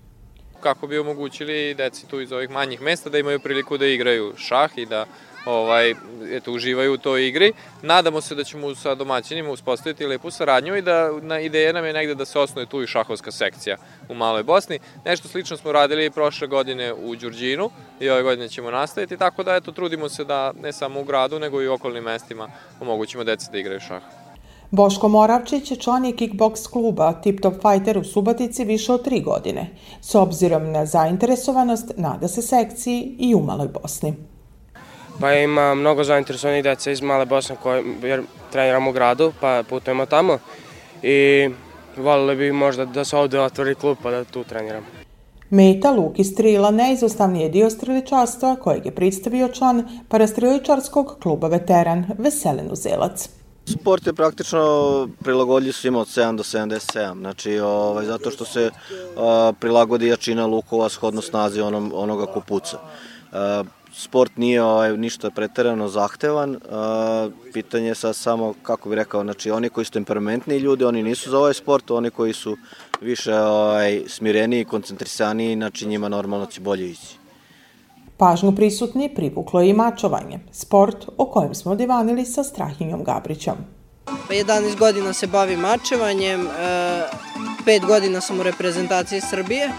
kako 0.64 0.87
bi 0.87 0.99
omogućili 0.99 1.75
deci 1.75 2.09
tu 2.09 2.21
iz 2.21 2.33
ovih 2.33 2.50
manjih 2.50 2.80
mesta 2.80 3.11
da 3.11 3.18
imaju 3.18 3.40
priliku 3.40 3.78
da 3.78 3.87
igraju 3.87 4.33
šah 4.37 4.71
i 4.76 4.87
da 4.87 5.06
ovaj, 5.44 5.94
eto, 6.30 6.52
uživaju 6.52 6.94
u 6.94 6.99
toj 6.99 7.28
igri. 7.28 7.52
Nadamo 7.83 8.21
se 8.21 8.35
da 8.35 8.44
ćemo 8.44 8.75
sa 8.75 8.94
domaćinima 8.94 9.50
uspostaviti 9.50 10.06
lepu 10.06 10.30
saradnju 10.30 10.76
i 10.76 10.83
da 10.83 11.12
na 11.23 11.40
ideja 11.40 11.73
nam 11.73 11.85
je 11.85 11.92
negde 11.92 12.14
da 12.14 12.25
se 12.25 12.38
osnuje 12.38 12.66
tu 12.66 12.83
i 12.83 12.87
šahovska 12.87 13.33
sekcija 13.33 13.76
u 14.09 14.14
Maloj 14.14 14.42
Bosni. 14.42 14.78
Nešto 15.04 15.28
slično 15.28 15.56
smo 15.56 15.73
radili 15.73 16.11
prošle 16.11 16.49
godine 16.49 16.92
u 16.92 17.16
Đurđinu 17.16 17.71
i 18.00 18.11
ove 18.11 18.23
godine 18.23 18.49
ćemo 18.49 18.71
nastaviti, 18.71 19.16
tako 19.16 19.42
da 19.42 19.54
eto, 19.54 19.73
trudimo 19.73 20.09
se 20.09 20.25
da 20.25 20.52
ne 20.62 20.73
samo 20.73 21.00
u 21.00 21.04
gradu, 21.04 21.38
nego 21.38 21.62
i 21.62 21.68
u 21.68 21.73
okolnim 21.73 22.04
mestima 22.04 22.49
omogućimo 22.80 23.25
deci 23.25 23.52
da 23.52 23.59
igraju 23.59 23.80
šah. 23.80 24.23
Boško 24.74 25.08
Moravčić 25.08 25.78
član 25.78 26.04
je 26.04 26.16
kickboks 26.16 26.66
kluba 26.66 27.12
Tip 27.12 27.40
Top 27.40 27.54
Fighter 27.54 27.98
u 27.98 28.04
Subatici 28.04 28.64
više 28.64 28.92
od 28.92 29.04
tri 29.04 29.20
godine. 29.20 29.70
S 30.00 30.14
obzirom 30.14 30.72
na 30.72 30.86
zainteresovanost, 30.86 31.92
nada 31.96 32.28
se 32.28 32.42
sekciji 32.42 33.16
i 33.18 33.34
u 33.34 33.40
Maloj 33.40 33.68
Bosni. 33.68 34.14
Pa 35.20 35.32
ima 35.32 35.74
mnogo 35.74 36.04
zainteresovanih 36.04 36.64
deca 36.64 36.90
iz 36.90 37.02
Male 37.02 37.26
Bosne 37.26 37.56
koje 37.62 37.84
jer 38.02 38.22
treniramo 38.52 38.90
u 38.90 38.92
gradu, 38.92 39.32
pa 39.40 39.62
putujemo 39.68 40.06
tamo 40.06 40.38
i 41.02 41.48
volili 41.96 42.36
bi 42.36 42.52
možda 42.52 42.84
da 42.84 43.04
se 43.04 43.16
ovde 43.16 43.40
otvori 43.40 43.74
klub 43.74 43.98
pa 44.02 44.10
da 44.10 44.24
tu 44.24 44.44
treniramo. 44.44 44.86
Meta 45.50 45.90
Luki 45.90 46.24
Strila 46.24 46.70
neizostavni 46.70 47.42
je 47.42 47.48
dio 47.48 47.70
streličarstva 47.70 48.56
kojeg 48.56 48.86
je 48.86 48.94
predstavio 48.94 49.48
član 49.48 49.88
parastreličarskog 50.08 51.16
kluba 51.22 51.48
Veteran 51.48 52.04
Veselin 52.18 52.72
Uzelac. 52.72 53.28
Sport 53.66 54.06
je 54.06 54.12
praktično 54.12 55.09
prilagodljiv 55.23 55.73
svima 55.73 56.00
od 56.00 56.06
7 56.06 56.37
do 56.37 56.42
77, 56.42 57.18
znači 57.18 57.59
ovaj, 57.59 58.06
zato 58.06 58.30
što 58.30 58.44
se 58.44 58.71
a, 59.16 59.52
prilagodi 59.61 60.06
jačina 60.06 60.47
lukova 60.47 60.88
shodno 60.88 61.23
snazi 61.23 61.61
onom, 61.61 61.92
onoga 61.94 62.26
ko 62.26 62.40
puca. 62.40 62.78
A, 63.33 63.64
sport 63.92 64.37
nije 64.37 64.62
ovaj, 64.62 64.97
ništa 64.97 65.30
preterano 65.30 65.88
zahtevan, 65.88 66.56
a, 66.71 67.28
pitanje 67.52 67.88
je 67.88 67.94
sad 67.94 68.16
samo, 68.16 68.54
kako 68.62 68.88
bih 68.88 68.97
rekao, 68.97 69.23
znači 69.23 69.50
oni 69.50 69.68
koji 69.68 69.85
su 69.85 69.92
temperamentni 69.92 70.59
ljudi, 70.59 70.85
oni 70.85 71.02
nisu 71.02 71.30
za 71.30 71.38
ovaj 71.38 71.54
sport, 71.54 71.90
oni 71.90 72.11
koji 72.11 72.33
su 72.33 72.56
više 73.00 73.35
ovaj, 73.35 74.02
smireniji, 74.09 74.64
koncentrisaniji, 74.64 75.56
znači 75.56 75.87
njima 75.87 76.09
normalno 76.09 76.46
će 76.46 76.61
bolje 76.61 76.90
ići. 76.90 77.23
Pažnju 78.16 78.53
prisutni 78.57 79.14
privuklo 79.14 79.61
je 79.61 79.68
i 79.68 79.72
mačovanje, 79.72 80.38
sport 80.53 81.07
o 81.16 81.27
kojem 81.27 81.55
smo 81.55 81.74
divanili 81.74 82.24
sa 82.24 82.44
Strahinjom 82.44 83.05
Gabrićom. 83.05 83.55
11 84.29 84.79
godina 84.79 85.12
se 85.12 85.27
bavim 85.27 85.61
mačevanjem, 85.61 86.48
5 87.66 87.66
e, 87.66 87.79
godina 87.87 88.20
sam 88.20 88.40
u 88.40 88.42
reprezentaciji 88.42 89.20
Srbije 89.20 89.70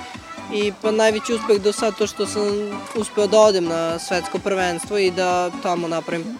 i 0.53 0.73
pa 0.81 0.91
najveći 0.91 1.33
uspeh 1.33 1.61
do 1.61 1.73
sad 1.73 1.97
to 1.97 2.07
što 2.07 2.25
sam 2.25 2.43
uspeo 2.99 3.27
da 3.27 3.39
odem 3.39 3.65
na 3.65 3.99
svetsko 3.99 4.39
prvenstvo 4.39 4.97
i 4.97 5.11
da 5.11 5.51
tamo 5.63 5.87
napravim 5.87 6.37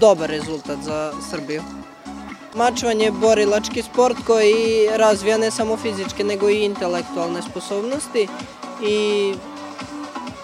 dobar 0.00 0.30
rezultat 0.30 0.78
za 0.82 1.12
Srbiju. 1.30 1.62
Mačevanje 2.54 3.04
je 3.04 3.12
borilački 3.12 3.82
sport 3.82 4.16
koji 4.26 4.88
razvija 4.96 5.38
ne 5.38 5.50
samo 5.50 5.76
fizičke 5.76 6.24
nego 6.24 6.48
i 6.48 6.64
intelektualne 6.64 7.42
sposobnosti 7.42 8.28
i 8.82 9.34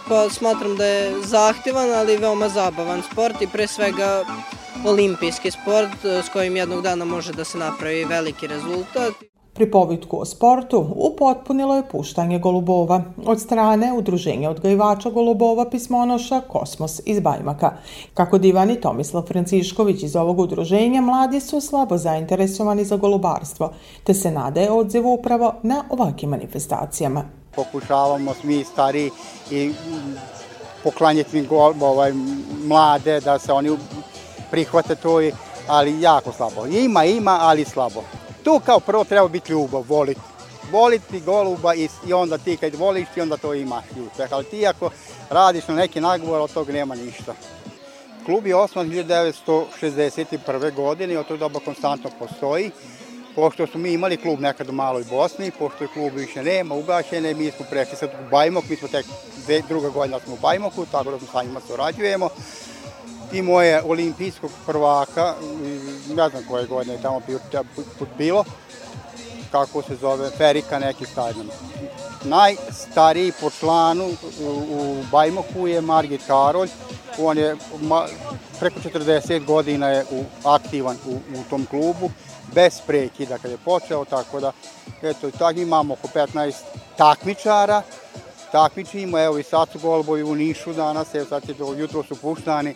pa 0.08 0.30
smatram 0.30 0.76
da 0.76 0.84
je 0.84 1.22
zahtevan, 1.22 1.90
ali 1.94 2.16
veoma 2.16 2.48
zabavan 2.48 3.02
sport 3.12 3.42
i 3.42 3.46
pre 3.46 3.66
svega 3.66 4.24
olimpijski 4.86 5.50
sport 5.50 6.04
e, 6.04 6.22
s 6.22 6.28
kojim 6.28 6.56
jednog 6.56 6.82
dana 6.82 7.04
može 7.04 7.32
da 7.32 7.44
se 7.44 7.58
napravi 7.58 8.04
veliki 8.04 8.46
rezultat. 8.46 9.12
Pri 9.54 9.70
povitku 9.70 10.20
o 10.20 10.24
sportu 10.24 10.86
upotpunilo 10.96 11.76
je 11.76 11.88
puštanje 11.88 12.38
golubova 12.38 13.02
od 13.26 13.40
strane 13.40 13.92
Udruženja 13.92 14.50
odgajivača 14.50 15.10
golubova 15.10 15.70
pismonoša 15.70 16.40
Kosmos 16.40 17.00
iz 17.04 17.20
Bajmaka. 17.20 17.76
Kako 18.14 18.38
divani 18.38 18.80
Tomislav 18.80 19.22
Francišković 19.22 20.02
iz 20.02 20.16
ovog 20.16 20.38
udruženja, 20.38 21.00
mladi 21.00 21.40
su 21.40 21.60
slabo 21.60 21.96
zainteresovani 21.98 22.84
za 22.84 22.96
golubarstvo, 22.96 23.72
te 24.04 24.14
se 24.14 24.30
nadaje 24.30 24.70
odzivu 24.70 25.14
upravo 25.14 25.54
na 25.62 25.84
ovakvim 25.90 26.30
manifestacijama 26.30 27.24
pokušavamo 27.56 28.34
svi 28.40 28.64
stari 28.64 29.10
i 29.50 29.72
poklanjati 30.84 31.48
ovaj, 31.80 32.12
mlade 32.64 33.20
da 33.20 33.38
se 33.38 33.52
oni 33.52 33.76
prihvate 34.50 34.94
to, 34.94 35.20
ali 35.68 36.00
jako 36.00 36.32
slabo. 36.32 36.66
Ima, 36.66 37.04
ima, 37.04 37.38
ali 37.40 37.64
slabo. 37.64 38.02
Tu 38.44 38.60
kao 38.66 38.80
prvo 38.80 39.04
treba 39.04 39.28
biti 39.28 39.52
ljubav, 39.52 39.84
voliti. 39.88 40.20
Voliti 40.72 41.20
goluba 41.20 41.74
i, 41.74 41.88
i 42.06 42.12
onda 42.12 42.38
ti 42.38 42.56
kad 42.56 42.74
voliš 42.74 43.08
ti 43.14 43.20
onda 43.20 43.36
to 43.36 43.54
imaš 43.54 43.84
uspeh. 44.06 44.32
Ali 44.32 44.44
ti 44.44 44.66
ako 44.66 44.90
radiš 45.30 45.68
na 45.68 45.74
neki 45.74 46.00
nagovor, 46.00 46.40
od 46.40 46.52
toga 46.52 46.72
nema 46.72 46.94
ništa. 46.94 47.34
Klub 48.24 48.46
je 48.46 48.56
osnovan 48.56 48.90
1961. 48.90 50.74
godine 50.74 51.14
i 51.14 51.16
od 51.16 51.26
tog 51.26 51.38
doba 51.38 51.60
konstantno 51.64 52.10
postoji 52.18 52.70
pošto 53.36 53.66
smo 53.66 53.80
mi 53.80 53.92
imali 53.92 54.16
klub 54.16 54.40
nekad 54.40 54.68
u 54.68 54.72
Maloj 54.72 55.04
Bosni, 55.10 55.50
pošto 55.58 55.84
je 55.84 55.88
klub 55.88 56.12
više 56.14 56.42
nema, 56.42 56.74
ugašene, 56.74 57.34
mi 57.34 57.50
smo 57.50 57.66
prešli 57.70 57.96
sad 57.96 58.10
u 58.10 58.30
Bajmok, 58.30 58.64
mi 58.68 58.76
smo 58.76 58.88
tek 58.88 59.06
druga 59.68 59.88
godina 59.88 60.20
smo 60.20 60.34
u 60.34 60.38
Bajmoku, 60.42 60.86
tako 60.86 61.10
da 61.10 61.18
smo 61.18 61.28
sa 61.32 61.42
njima 61.42 61.60
surađujemo. 61.66 62.28
I 63.32 63.42
moje 63.42 63.82
olimpijskog 63.82 64.50
prvaka, 64.66 65.34
ne 66.08 66.28
znam 66.28 66.44
koje 66.48 66.66
godine 66.66 66.94
je 66.94 67.02
tamo 67.02 67.20
bilo, 68.18 68.44
kako 69.52 69.82
se 69.82 69.96
zove, 69.96 70.30
Ferika 70.30 70.78
neki 70.78 71.04
stadion. 71.04 71.50
Najstariji 72.24 73.32
po 73.40 73.50
članu 73.50 74.10
u 74.70 75.02
Bajmoku 75.12 75.66
je 75.66 75.80
Margit 75.80 76.26
Karolj, 76.26 76.68
on 77.18 77.38
je 77.38 77.56
preko 78.60 78.80
40 78.80 79.44
godina 79.44 79.88
je 79.88 80.04
aktivan 80.44 80.96
u, 81.06 81.14
u 81.14 81.42
tom 81.50 81.66
klubu 81.66 82.10
bez 82.54 82.80
prekida 82.86 83.38
kad 83.38 83.50
je 83.50 83.58
počeo, 83.64 84.04
tako 84.04 84.40
da, 84.40 84.52
eto, 85.02 85.30
tako 85.30 85.60
imamo 85.60 85.94
oko 85.94 86.08
15 86.08 86.54
takmičara, 86.96 87.82
takmičimo, 88.52 89.18
evo 89.18 89.38
i 89.38 89.42
sad 89.42 89.68
su 89.68 89.78
golbovi 89.78 90.22
u 90.22 90.34
Nišu 90.34 90.72
danas, 90.72 91.14
evo 91.14 91.26
sad 91.26 91.48
je 91.48 91.54
do 91.54 91.74
jutro 91.78 92.02
su 92.02 92.16
puštani. 92.16 92.74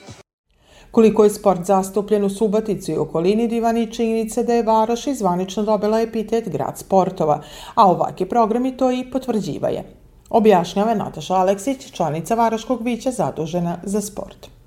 Koliko 0.91 1.25
je 1.25 1.31
sport 1.31 1.65
zastupljen 1.65 2.25
u 2.25 2.31
Subatici 2.31 2.93
i 2.93 2.99
okolini 2.99 3.49
divani 3.49 3.93
činjenice 3.93 4.43
da 4.45 4.55
je 4.55 4.63
Varoš 4.63 5.07
izvanično 5.07 5.63
dobila 5.63 6.01
epitet 6.01 6.49
grad 6.49 6.79
sportova, 6.79 7.43
a 7.75 7.87
ovakvi 7.91 8.29
programi 8.29 8.77
to 8.77 8.91
i 8.91 9.11
potvrđivaje. 9.11 9.85
Objašnjava 10.31 10.95
Nataša 10.95 11.35
Aleksić, 11.35 11.93
članica 11.93 12.35
Varoškog 12.35 12.83
vića 12.83 13.11
zadužena 13.11 13.79
za 13.83 14.01
sport 14.01 14.60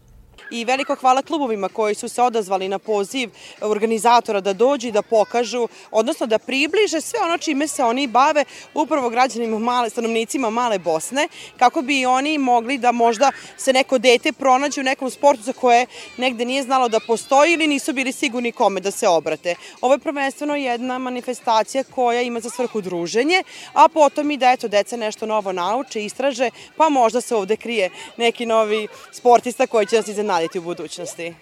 i 0.52 0.66
veliko 0.66 0.96
hvala 0.96 1.22
klubovima 1.22 1.70
koji 1.70 1.96
su 1.96 2.10
se 2.10 2.22
odazvali 2.22 2.70
na 2.70 2.80
poziv 2.80 3.30
organizatora 3.62 4.42
da 4.42 4.54
dođu 4.54 4.88
i 4.88 4.92
da 4.92 5.02
pokažu, 5.02 5.68
odnosno 5.92 6.26
da 6.26 6.38
približe 6.38 7.02
sve 7.02 7.20
ono 7.24 7.38
čime 7.38 7.68
se 7.68 7.84
oni 7.84 8.08
bave 8.08 8.46
upravo 8.74 9.10
građanima 9.10 9.60
male, 9.60 9.90
stanovnicima 9.90 10.50
male 10.50 10.80
Bosne, 10.80 11.28
kako 11.58 11.82
bi 11.82 12.06
oni 12.06 12.38
mogli 12.38 12.78
da 12.78 12.92
možda 12.92 13.32
se 13.58 13.74
neko 13.74 13.98
dete 13.98 14.32
pronađe 14.32 14.82
u 14.82 14.84
nekom 14.84 15.10
sportu 15.10 15.44
za 15.44 15.54
koje 15.54 15.86
negde 16.18 16.46
nije 16.46 16.64
znalo 16.64 16.90
da 16.90 17.00
postoji 17.08 17.54
ili 17.54 17.68
nisu 17.68 17.94
bili 17.94 18.12
sigurni 18.12 18.52
kome 18.52 18.80
da 18.80 18.92
se 18.92 19.08
obrate. 19.08 19.56
Ovo 19.82 19.94
je 19.94 20.00
prvenstveno 20.00 20.56
jedna 20.56 20.98
manifestacija 21.00 21.84
koja 21.84 22.22
ima 22.22 22.40
za 22.40 22.50
svrhu 22.50 22.82
druženje, 22.82 23.44
a 23.74 23.88
potom 23.88 24.32
i 24.32 24.38
da 24.38 24.52
eto, 24.52 24.68
deca 24.68 24.98
nešto 24.98 25.26
novo 25.26 25.52
nauče, 25.52 26.06
istraže, 26.06 26.50
pa 26.78 26.90
možda 26.90 27.22
se 27.22 27.36
ovde 27.36 27.56
krije 27.56 27.90
neki 28.18 28.46
novi 28.46 28.88
sportista 29.12 29.68
koji 29.68 29.86
će 29.86 29.96
nas 29.96 30.08
iznenaditi 30.08 30.43
raditi 30.44 30.60
u 30.60 30.62
budućnosti. 30.62 31.34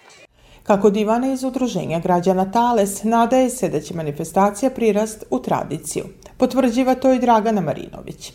Kako 0.62 0.90
divana 0.90 1.32
iz 1.32 1.44
udruženja 1.44 2.00
građana 2.00 2.50
Tales 2.50 3.02
nadaje 3.02 3.50
se 3.50 3.68
da 3.68 3.80
će 3.80 3.94
manifestacija 3.94 4.70
prirast 4.70 5.24
u 5.30 5.38
tradiciju. 5.42 6.04
Potvrđiva 6.36 6.94
to 6.94 7.12
i 7.12 7.18
Dragana 7.18 7.60
Marinović 7.60 8.32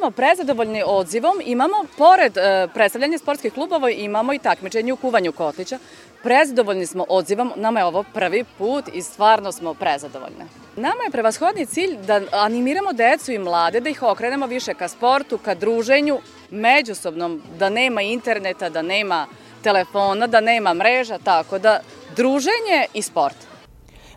smo 0.00 0.10
prezadovoljni 0.10 0.82
odzivom. 0.86 1.40
Imamo, 1.44 1.76
pored 1.98 2.36
e, 2.36 2.68
predstavljanja 2.74 3.18
sportskih 3.18 3.52
klubova, 3.52 3.90
imamo 3.90 4.32
i 4.32 4.38
takmičenje 4.38 4.92
u 4.92 4.96
kuvanju 4.96 5.32
kotlića. 5.32 5.78
Prezadovoljni 6.22 6.86
smo 6.86 7.04
odzivom, 7.08 7.52
nama 7.56 7.80
je 7.80 7.86
ovo 7.86 8.04
prvi 8.14 8.44
put 8.58 8.84
i 8.92 9.02
stvarno 9.02 9.52
smo 9.52 9.74
prezadovoljne. 9.74 10.46
Nama 10.76 11.02
je 11.04 11.10
prevashodni 11.10 11.66
cilj 11.66 11.96
da 12.06 12.20
animiramo 12.32 12.92
decu 12.92 13.32
i 13.32 13.38
mlade, 13.38 13.80
da 13.80 13.90
ih 13.90 14.02
okrenemo 14.02 14.46
više 14.46 14.74
ka 14.74 14.88
sportu, 14.88 15.38
ka 15.38 15.54
druženju, 15.54 16.18
međusobnom, 16.50 17.42
da 17.58 17.68
nema 17.68 18.02
interneta, 18.02 18.68
da 18.68 18.82
nema 18.82 19.26
telefona, 19.62 20.26
da 20.26 20.40
nema 20.40 20.74
mreža, 20.74 21.18
tako 21.24 21.58
da 21.58 21.80
druženje 22.16 22.86
i 22.94 23.02
sport. 23.02 23.36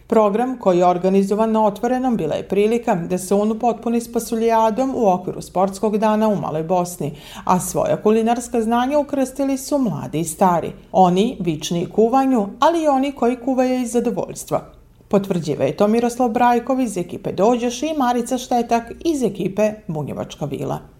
Program 0.08 0.58
koji 0.58 0.78
je 0.78 0.86
organizovan 0.86 1.52
na 1.52 1.66
otvorenom 1.66 2.18
bila 2.18 2.36
je 2.36 2.48
prilika 2.48 2.96
da 2.96 3.18
se 3.18 3.36
on 3.36 3.52
upotpuni 3.52 4.02
s 4.02 4.14
pasuljadom 4.14 4.94
u 4.96 5.08
okviru 5.12 5.42
sportskog 5.42 5.98
dana 5.98 6.28
u 6.28 6.36
Maloj 6.36 6.64
Bosni, 6.64 7.16
a 7.46 7.60
svoja 7.60 8.02
kulinarska 8.02 8.62
znanja 8.62 9.00
ukrstili 9.00 9.58
su 9.58 9.78
mladi 9.78 10.20
i 10.20 10.24
stari. 10.24 10.72
Oni 10.92 11.38
vični 11.40 11.90
kuvanju, 11.90 12.48
ali 12.60 12.84
i 12.84 12.88
oni 12.88 13.12
koji 13.12 13.36
kuvaju 13.36 13.82
iz 13.82 13.92
zadovoljstva. 13.92 14.62
Potvrđiva 15.08 15.66
je 15.66 15.78
to 15.78 15.88
Miroslav 15.88 16.30
Brajkov 16.30 16.82
iz 16.82 16.98
ekipe 16.98 17.32
Dođoš 17.32 17.84
i 17.84 17.94
Marica 17.98 18.38
Štetak 18.38 18.84
iz 19.06 19.24
ekipe 19.24 19.74
Bunjevačka 19.88 20.46
vila. 20.46 20.93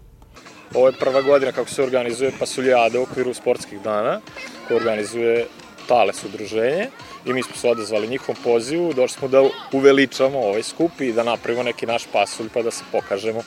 Ovo 0.74 0.88
je 0.88 0.94
prva 1.00 1.22
godina 1.22 1.52
kako 1.52 1.70
se 1.70 1.84
organizuje 1.84 2.32
pasuljada 2.40 3.00
u 3.00 3.04
okviru 3.04 3.34
sportskih 3.34 3.82
dana, 3.82 4.22
koja 4.68 4.78
organizuje 4.78 5.46
Tales 5.88 6.24
udruženje 6.24 6.88
i 7.26 7.34
mi 7.34 7.44
smo 7.44 7.56
se 7.56 7.70
odazvali 7.70 8.08
njihovom 8.08 8.38
pozivu, 8.44 8.94
došli 8.94 9.18
smo 9.20 9.28
da 9.28 9.44
uveličamo 9.72 10.40
ovaj 10.40 10.64
skup 10.64 11.02
i 11.02 11.14
da 11.14 11.24
napravimo 11.24 11.64
neki 11.64 11.86
naš 11.86 12.04
pasulj 12.12 12.50
pa 12.54 12.62
da 12.62 12.72
se 12.72 12.84
pokažemo 12.92 13.44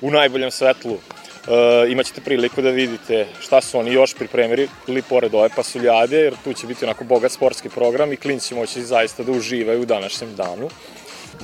u 0.00 0.10
najboljem 0.10 0.50
svetlu. 0.50 0.92
E, 0.94 1.92
imaćete 1.92 2.20
priliku 2.20 2.62
da 2.62 2.70
vidite 2.70 3.26
šta 3.40 3.60
su 3.60 3.78
oni 3.78 3.92
još 3.92 4.14
pripremili 4.14 5.02
pored 5.08 5.34
ove 5.34 5.48
pasuljade, 5.56 6.16
jer 6.16 6.34
tu 6.44 6.52
će 6.52 6.66
biti 6.66 6.84
onako 6.84 7.04
bogat 7.04 7.32
sportski 7.32 7.68
program 7.68 8.12
i 8.12 8.16
klinci 8.16 8.54
moći 8.54 8.82
zaista 8.82 9.22
da 9.22 9.32
uživaju 9.32 9.82
u 9.82 9.86
današnjem 9.86 10.36
danu. 10.36 10.70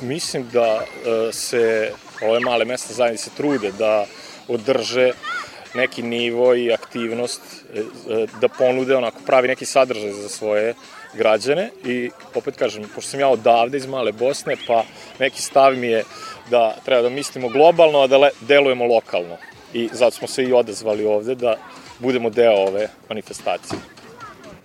Mislim 0.00 0.48
da 0.52 0.84
e, 0.84 1.32
se 1.32 1.92
ove 2.22 2.40
male 2.40 2.64
mesta 2.64 2.94
zajednice 2.94 3.30
trude 3.36 3.72
da 3.78 4.06
održe 4.48 5.12
neki 5.74 6.02
nivo 6.02 6.54
i 6.54 6.72
aktivnost 6.72 7.40
e, 7.74 7.78
e, 7.78 8.26
da 8.40 8.48
ponude 8.48 8.96
onako 8.96 9.18
pravi 9.26 9.48
neki 9.48 9.64
sadržaj 9.64 10.12
za 10.12 10.28
svoje 10.28 10.74
građane 11.14 11.70
i 11.84 12.10
opet 12.34 12.56
kažem, 12.56 12.84
pošto 12.94 13.10
sam 13.10 13.20
ja 13.20 13.28
odavde 13.28 13.78
iz 13.78 13.86
Male 13.86 14.12
Bosne, 14.12 14.56
pa 14.66 14.84
neki 15.18 15.42
stav 15.42 15.76
mi 15.76 15.86
je 15.86 16.04
da 16.50 16.76
treba 16.84 17.02
da 17.02 17.08
mislimo 17.08 17.48
globalno, 17.48 18.00
a 18.00 18.06
da 18.06 18.28
delujemo 18.40 18.86
lokalno. 18.86 19.36
I 19.72 19.88
zato 19.92 20.16
smo 20.16 20.28
se 20.28 20.44
i 20.44 20.52
odazvali 20.52 21.04
ovde 21.04 21.34
da 21.34 21.56
budemo 21.98 22.30
deo 22.30 22.52
ove 22.52 22.88
manifestacije. 23.08 23.78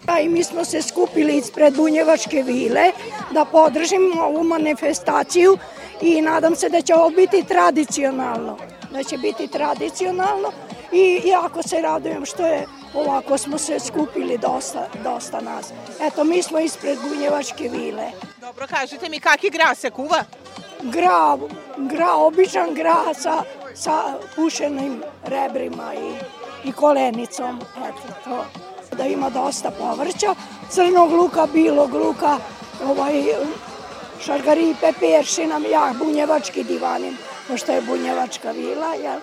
A 0.08 0.20
i 0.20 0.30
mi 0.30 0.44
smo 0.44 0.66
se 0.66 0.82
skupili 0.82 1.38
ispred 1.38 1.76
Bunjevačke 1.76 2.44
vile 2.44 2.92
da 3.32 3.46
podržimo 3.46 4.24
ovu 4.24 4.44
manifestaciju 4.44 5.58
i 6.02 6.22
nadam 6.22 6.56
se 6.56 6.70
da 6.70 6.82
će 6.82 6.96
ovo 6.96 7.10
biti 7.10 7.44
tradicionalno. 7.48 8.58
Da 8.92 9.04
će 9.04 9.18
biti 9.18 9.48
tradicionalno 9.48 10.52
i 10.92 11.22
jako 11.26 11.64
se 11.64 11.82
radujem 11.82 12.26
što 12.26 12.46
je 12.46 12.68
ovako 12.94 13.38
smo 13.38 13.58
se 13.58 13.80
skupili 13.80 14.38
dosta, 14.38 14.88
dosta 15.04 15.42
nas. 15.42 15.72
Eto, 16.02 16.24
mi 16.24 16.44
smo 16.44 16.60
ispred 16.60 16.98
Bunjevačke 17.10 17.70
vile. 17.70 18.12
Dobro, 18.42 18.68
kažete 18.68 19.10
mi 19.10 19.20
kaki 19.20 19.50
gra 19.50 19.76
se 19.76 19.90
kuva? 19.90 20.24
Gra, 20.82 21.38
gra, 21.78 22.14
običan 22.16 22.74
gra 22.74 23.14
sa, 23.14 23.44
sa 23.76 24.14
pušenim 24.36 25.02
rebrima 25.24 25.94
i, 25.94 26.14
i 26.70 26.72
kolenicom. 26.72 27.62
Eto, 27.78 28.14
to. 28.24 28.46
Da 28.98 29.06
ima 29.06 29.30
dosta 29.30 29.72
povrća, 29.72 30.36
crnog 30.70 31.12
luka, 31.12 31.48
bilog 31.54 31.94
luka, 31.94 32.38
ovaj, 32.90 33.24
šargaripe, 34.22 34.92
peršina, 35.00 35.62
ja, 35.72 35.94
bunjevački 36.00 36.64
divanim, 36.64 37.18
pošto 37.48 37.72
je 37.72 37.82
bunjevačka 37.82 38.52
vila, 38.52 38.94
jel? 38.94 39.20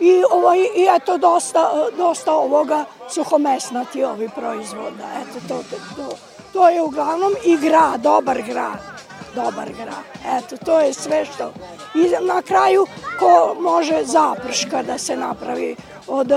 i, 0.00 0.24
ovaj, 0.30 0.58
i 0.58 0.88
eto 0.96 1.18
dosta, 1.18 1.88
dosta 1.96 2.34
ovoga 2.34 2.84
suhomesnati 3.10 4.04
ovi 4.04 4.28
proizvoda. 4.34 5.04
Eto, 5.22 5.40
to, 5.48 5.62
to, 5.96 6.16
to 6.52 6.68
je 6.68 6.82
uglavnom 6.82 7.32
i 7.44 7.56
gra, 7.56 7.96
dobar 7.96 8.42
gra. 8.42 8.72
Dobar 9.34 9.68
gra. 9.72 9.96
Eto, 10.38 10.56
to 10.64 10.80
je 10.80 10.94
sve 10.94 11.24
što... 11.24 11.52
I 11.94 12.26
na 12.26 12.42
kraju, 12.42 12.86
ko 13.18 13.56
može 13.60 14.04
zaprška 14.04 14.82
da 14.82 14.98
se 14.98 15.16
napravi 15.16 15.76
od, 16.06 16.32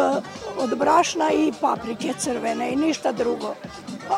od 0.58 0.78
brašna 0.78 1.32
i 1.32 1.52
paprike 1.62 2.14
crvene 2.20 2.72
i 2.72 2.76
ništa 2.76 3.12
drugo. 3.12 3.56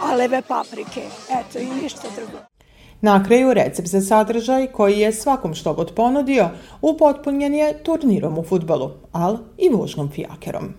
Aleve 0.02 0.42
paprike, 0.42 1.02
eto, 1.30 1.60
i 1.60 1.66
ništa 1.66 2.08
drugo. 2.16 2.49
Na 3.02 3.24
kraju 3.24 3.54
recept 3.54 3.88
za 3.88 4.02
sadržaj 4.02 4.68
koji 4.68 5.00
je 5.00 5.14
svakom 5.14 5.54
što 5.54 5.74
god 5.74 5.92
ponudio 5.96 6.50
upotpunjen 6.82 7.54
je 7.54 7.84
turnirom 7.84 8.38
u 8.38 8.44
futbalu, 8.44 8.92
al 9.12 9.38
i 9.58 9.70
vožnom 9.70 10.10
fijakerom. 10.10 10.74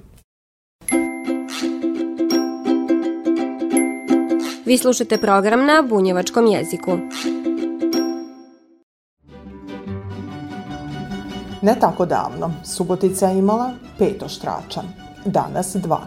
Vi 4.65 4.79
slušate 4.79 5.19
program 5.19 5.67
na 5.67 5.83
bunjevačkom 5.89 6.47
jeziku. 6.47 6.91
Ne 11.63 11.77
tako 11.81 12.07
davno, 12.07 12.53
Subotica 12.65 13.29
je 13.29 13.39
imala 13.39 13.71
pet 13.99 14.23
oštrača, 14.23 14.83
danas 15.25 15.77
dva. 15.77 16.01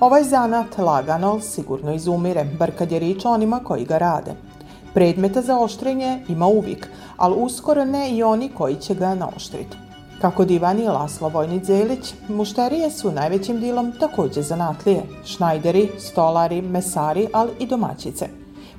Ovaj 0.00 0.22
zanat 0.22 0.78
lagano, 0.78 1.40
sigurno 1.40 1.94
izumire, 1.94 2.44
bar 2.58 2.70
kad 2.78 2.92
je 2.92 2.98
rič 2.98 3.24
onima 3.24 3.60
koji 3.64 3.84
ga 3.84 3.98
rade– 3.98 4.34
Predmeta 4.94 5.42
za 5.42 5.58
oštrenje 5.58 6.24
ima 6.28 6.46
uvijek, 6.46 6.88
ali 7.16 7.34
uskoro 7.38 7.84
ne 7.84 8.10
i 8.10 8.22
oni 8.22 8.48
koji 8.48 8.76
će 8.76 8.94
ga 8.94 9.14
naoštriti. 9.14 9.76
Kako 10.20 10.44
divani 10.44 10.88
Laslo 10.88 11.28
Vojnić 11.28 11.64
Zelić, 11.64 12.14
mušterije 12.28 12.90
su 12.90 13.12
najvećim 13.12 13.60
dilom 13.60 13.92
takođe 14.00 14.42
zanatlije, 14.42 15.02
šnajderi, 15.24 15.88
stolari, 15.98 16.62
mesari, 16.62 17.28
ali 17.32 17.50
i 17.58 17.66
domaćice. 17.66 18.28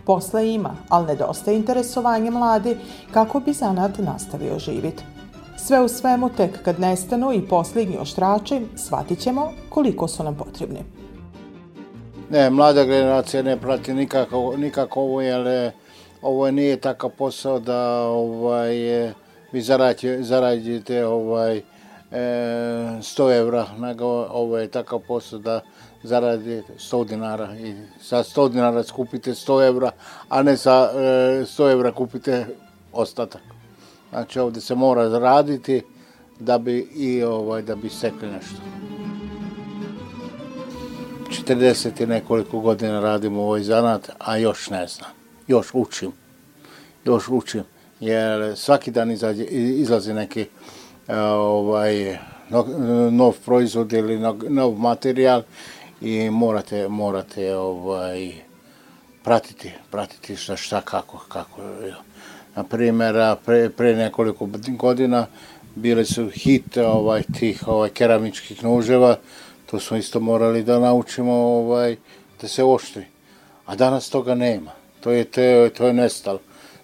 Posla 0.06 0.42
ima, 0.42 0.76
ali 0.90 1.08
nedostaje 1.08 1.58
interesovanje 1.58 2.32
mladi 2.32 2.78
kako 3.14 3.40
bi 3.40 3.54
zanat 3.54 3.98
nastavio 3.98 4.60
živjeti. 4.60 5.04
Sve 5.58 5.82
u 5.82 5.88
svemu 5.88 6.30
tek 6.30 6.64
kad 6.64 6.80
nestanu 6.80 7.34
i 7.34 7.48
posljednji 7.48 7.98
oštrači, 7.98 8.62
shvatit 8.76 9.20
ćemo 9.20 9.52
koliko 9.70 10.08
su 10.08 10.24
nam 10.24 10.36
potrebni. 10.36 10.80
Ne, 12.30 12.50
mlada 12.50 12.84
generacija 12.84 13.44
ne 13.44 13.58
prati 13.58 13.94
nikako, 13.94 14.54
nikako 14.58 15.02
ovo, 15.02 15.22
jer 15.22 15.72
ovo 16.24 16.52
nije 16.52 16.78
takav 16.78 17.10
posao 17.10 17.60
da 17.60 18.02
ovaj, 18.02 18.76
vi 19.52 19.62
zaradite, 19.62 20.24
zaradite 20.24 21.06
ovaj, 21.06 21.58
e, 21.58 21.64
100 22.12 23.38
evra, 23.38 23.68
nego 23.78 24.06
ovo 24.30 24.58
je 24.58 24.68
takav 24.68 25.00
posao 25.00 25.40
da 25.40 25.62
zaradite 26.04 26.74
100 26.78 27.06
dinara 27.08 27.56
i 27.56 27.76
sa 28.02 28.24
100 28.24 28.50
dinara 28.50 28.84
skupite 28.84 29.32
100 29.32 29.68
evra, 29.68 29.92
a 30.30 30.44
ne 30.44 30.58
sa 30.58 30.90
e, 30.94 30.98
100 31.46 31.72
evra 31.72 31.92
kupite 31.92 32.46
ostatak. 32.94 33.42
Znači 34.10 34.40
ovde 34.40 34.62
se 34.62 34.76
mora 34.76 35.20
raditi 35.20 35.82
da 36.40 36.58
bi 36.58 36.80
i 36.96 37.24
ovaj 37.24 37.62
da 37.62 37.76
bi 37.76 37.90
stekli 37.90 38.28
nešto. 38.28 38.62
40 41.48 42.04
i 42.04 42.06
nekoliko 42.06 42.60
godina 42.60 43.00
radimo 43.00 43.42
ovaj 43.42 43.64
zanat, 43.64 44.10
a 44.20 44.38
još 44.38 44.70
ne 44.70 44.88
znam 44.88 45.23
još 45.48 45.68
učim. 45.74 46.12
Još 47.06 47.30
učim. 47.30 47.64
Jer 48.00 48.58
svaki 48.58 48.92
dan 48.92 49.12
izađe, 49.12 49.44
izlazi 49.44 50.14
neki 50.14 50.42
uh, 50.42 51.16
ovaj, 51.38 52.18
nov, 52.50 52.66
nov 53.12 53.34
proizvod 53.46 53.94
ili 53.94 54.20
nov, 54.20 54.38
nov 54.50 54.80
materijal 54.80 55.44
i 56.02 56.30
morate, 56.30 56.88
morate 56.88 57.56
ovaj, 57.56 58.32
pratiti, 59.24 59.72
pratiti 59.92 60.36
šta, 60.36 60.56
šta 60.58 60.82
kako, 60.82 61.26
kako. 61.28 61.62
Na 62.56 62.64
primjer, 62.64 63.36
pre, 63.46 63.70
pre 63.70 63.96
nekoliko 63.96 64.50
godina 64.68 65.26
bile 65.76 66.06
su 66.06 66.30
hit 66.30 66.78
ovaj, 66.78 67.24
tih 67.40 67.68
ovaj, 67.68 67.90
keramičkih 67.90 68.64
noževa, 68.64 69.18
to 69.66 69.80
smo 69.80 69.98
isto 69.98 70.20
morali 70.20 70.64
da 70.64 70.80
naučimo 70.80 71.34
ovaj, 71.34 71.96
da 72.42 72.48
se 72.48 72.64
oštri. 72.64 73.06
A 73.66 73.76
danas 73.76 74.10
toga 74.10 74.36
nema 74.36 74.83
to 75.04 75.12
je, 75.12 75.24
te, 75.24 75.70
to 75.78 75.88
je 75.88 75.94
nestalo. 75.94 76.40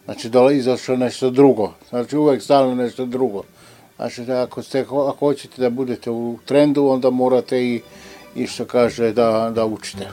Znači, 0.05 0.29
dola, 0.29 0.51
izašlo 0.51 0.97
nešto 0.97 1.29
drugo. 1.29 1.71
Znači, 1.89 2.17
uvek 2.17 2.41
stalno 2.41 2.75
nešto 2.75 3.05
drugo. 3.05 3.43
Znači, 3.95 4.31
ako, 4.31 4.63
ste, 4.63 4.79
ako 4.81 5.15
hoćete 5.19 5.61
da 5.61 5.69
budete 5.69 6.11
u 6.11 6.37
trendu, 6.45 6.85
onda 6.85 7.09
morate 7.09 7.63
i, 7.63 7.81
i 8.35 8.47
što 8.47 8.65
kaže, 8.65 9.11
da, 9.11 9.51
da 9.55 9.65
učite. 9.65 10.07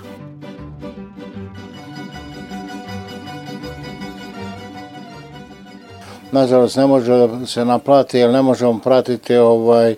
Nažalost, 6.33 6.77
ne 6.77 6.87
može 6.87 7.12
da 7.12 7.47
se 7.47 7.64
naplati, 7.64 8.19
jer 8.19 8.31
ne 8.31 8.42
možemo 8.42 8.81
pratiti 8.85 9.37
ovaj, 9.37 9.90
e, 9.90 9.97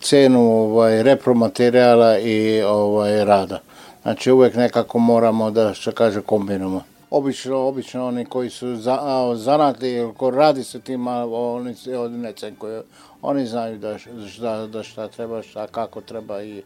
cenu 0.00 0.40
ovaj, 0.40 1.02
repromaterijala 1.02 2.18
i 2.18 2.62
ovaj, 2.62 3.24
rada. 3.24 3.71
Znači 4.02 4.32
uvek 4.32 4.54
nekako 4.54 4.98
moramo 4.98 5.50
da 5.50 5.74
što 5.74 5.92
kaže 5.92 6.22
kombinujemo. 6.22 6.82
Obično, 7.10 7.58
obično 7.58 8.06
oni 8.06 8.24
koji 8.24 8.50
su 8.50 8.76
za, 8.76 8.98
zanatli, 9.36 10.12
ko 10.16 10.30
radi 10.30 10.64
sa 10.64 10.78
tim, 10.78 11.06
oni 11.32 11.74
se 11.74 11.98
od 11.98 12.12
necenkuju. 12.12 12.82
Oni 13.22 13.46
znaju 13.46 13.78
da 13.78 13.98
šta, 13.98 14.66
da 14.66 14.82
šta 14.82 15.08
treba, 15.08 15.42
šta 15.42 15.66
kako 15.66 16.00
treba 16.00 16.42
i 16.42 16.62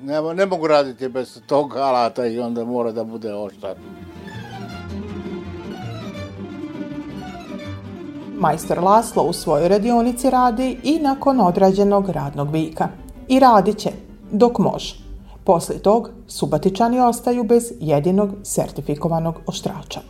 ne, 0.00 0.34
ne 0.34 0.46
mogu 0.46 0.66
raditi 0.66 1.08
bez 1.08 1.40
tog 1.46 1.76
alata 1.76 2.26
i 2.26 2.40
onda 2.40 2.64
mora 2.64 2.92
da 2.92 3.04
bude 3.04 3.34
oštar. 3.34 3.74
Majstor 8.38 8.78
Laslo 8.78 9.22
u 9.22 9.32
svojoj 9.32 9.68
radionici 9.68 10.30
radi 10.30 10.80
i 10.82 10.98
nakon 10.98 11.40
odrađenog 11.40 12.08
radnog 12.08 12.52
vika. 12.52 12.88
I 13.28 13.40
radit 13.40 13.78
će, 13.78 13.90
dok 14.30 14.58
može. 14.58 15.07
Posle 15.48 15.78
tog, 15.78 16.10
Subatičani 16.26 17.00
ostaju 17.00 17.44
bez 17.44 17.72
jedinog 17.80 18.30
sertifikovanog 18.42 19.34
oštrača. 19.46 20.00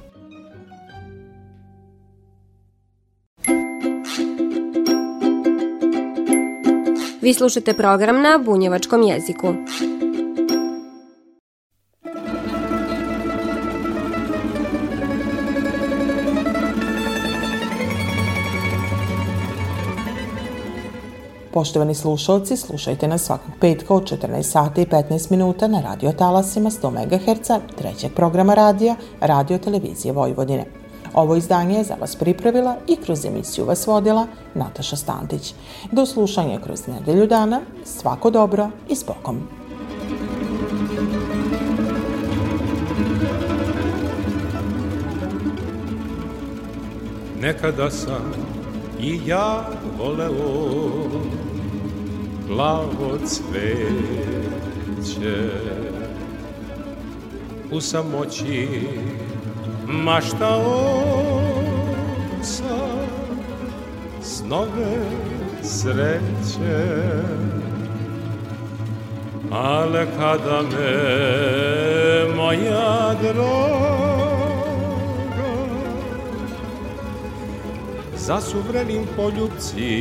Vi 7.23 7.35
slušate 7.35 7.75
program 7.75 8.23
na 8.23 8.39
bunjevačkom 8.45 9.03
jeziku. 9.03 9.47
Poštovani 21.59 21.95
slušalci, 21.95 22.57
slušajte 22.57 23.09
nas 23.09 23.23
svakog 23.23 23.51
petka 23.61 23.95
od 23.95 24.03
14 24.11 24.43
sata 24.43 24.81
i 24.81 24.87
15 24.87 25.31
minuta 25.31 25.67
na 25.69 25.81
radio 25.81 26.13
talasima 26.13 26.71
100 26.71 26.91
MHz 26.91 27.51
trećeg 27.79 28.13
programa 28.15 28.55
radija 28.55 28.97
Radio 29.21 29.59
Televizije 29.59 30.13
Vojvodine. 30.13 30.65
Ovo 31.15 31.37
izdanje 31.37 31.77
je 31.77 31.85
za 31.85 31.95
vas 32.01 32.17
pripravila 32.17 32.77
i 32.87 32.97
kroz 32.97 33.25
emisiju 33.25 33.65
vas 33.65 33.87
vodila 33.87 34.27
Nataša 34.55 34.97
Stantić. 34.97 35.55
Do 35.93 36.07
slušanja 36.07 36.61
kroz 36.61 36.87
nedelju 36.87 37.27
dana, 37.27 37.61
svako 37.85 38.31
dobro 38.31 38.71
i 38.89 38.97
spokom. 38.97 39.49
Nekada 47.41 47.91
sam 47.91 48.33
i 49.01 49.21
ja 49.27 49.67
voleo 49.99 51.48
plavo 52.49 53.19
cveće 53.27 54.39
u 57.71 57.81
samoći 57.81 58.69
maštao 59.87 61.41
sam 62.43 63.09
snove 64.23 64.97
sreće. 65.63 66.89
Ale 69.53 70.07
kada 70.19 70.63
me 70.63 72.35
moja 72.37 73.15
droga 73.23 73.89
za 78.17 78.41
suvrenim 78.41 79.07
poljubcima 79.17 79.99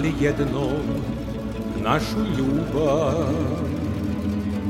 ali 0.00 0.14
jednom 0.20 0.82
našu 1.82 2.20
ljubav 2.38 3.34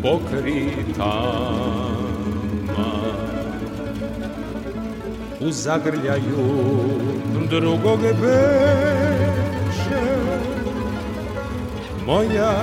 pokri 0.03 0.71
tama 0.97 2.01
u 5.41 5.51
zagrljaju 5.51 6.49
drugog 7.51 8.01
beše 8.01 8.41
moja 12.07 12.63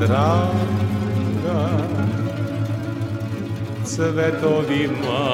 draga 0.00 1.68
cvetovima 3.84 5.28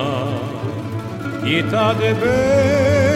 i 1.46 1.62
tade 1.70 2.14
beše 2.20 3.09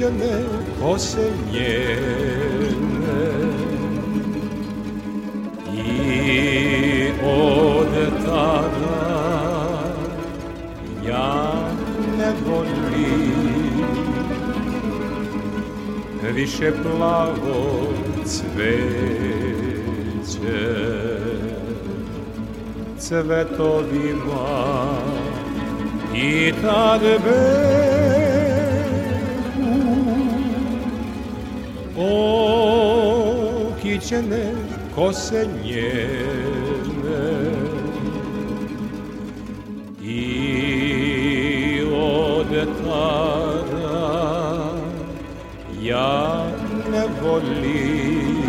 kićene 0.00 0.44
kose 0.82 1.30
njene 1.52 2.00
i 5.74 7.08
od 7.24 7.86
tada 8.24 9.00
ja 11.08 11.52
ne 12.18 12.32
volim 12.46 13.40
više 16.34 16.72
plavo 16.82 17.88
cveće 18.24 18.60
cvetovima 22.98 24.48
i 26.14 26.52
tad 26.62 27.00
bez 27.00 27.99
O, 34.10 34.12
kićene 34.12 34.52
kose 34.94 35.46
njene. 35.64 37.10
I 40.02 41.82
od 41.94 42.46
tada 42.84 44.00
ja 45.82 46.46
ne 46.92 47.04
volim 47.22 48.40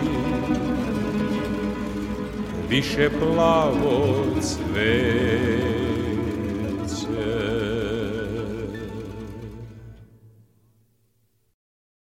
Više 2.70 3.10
plavo 3.20 4.26
cveće 4.42 5.31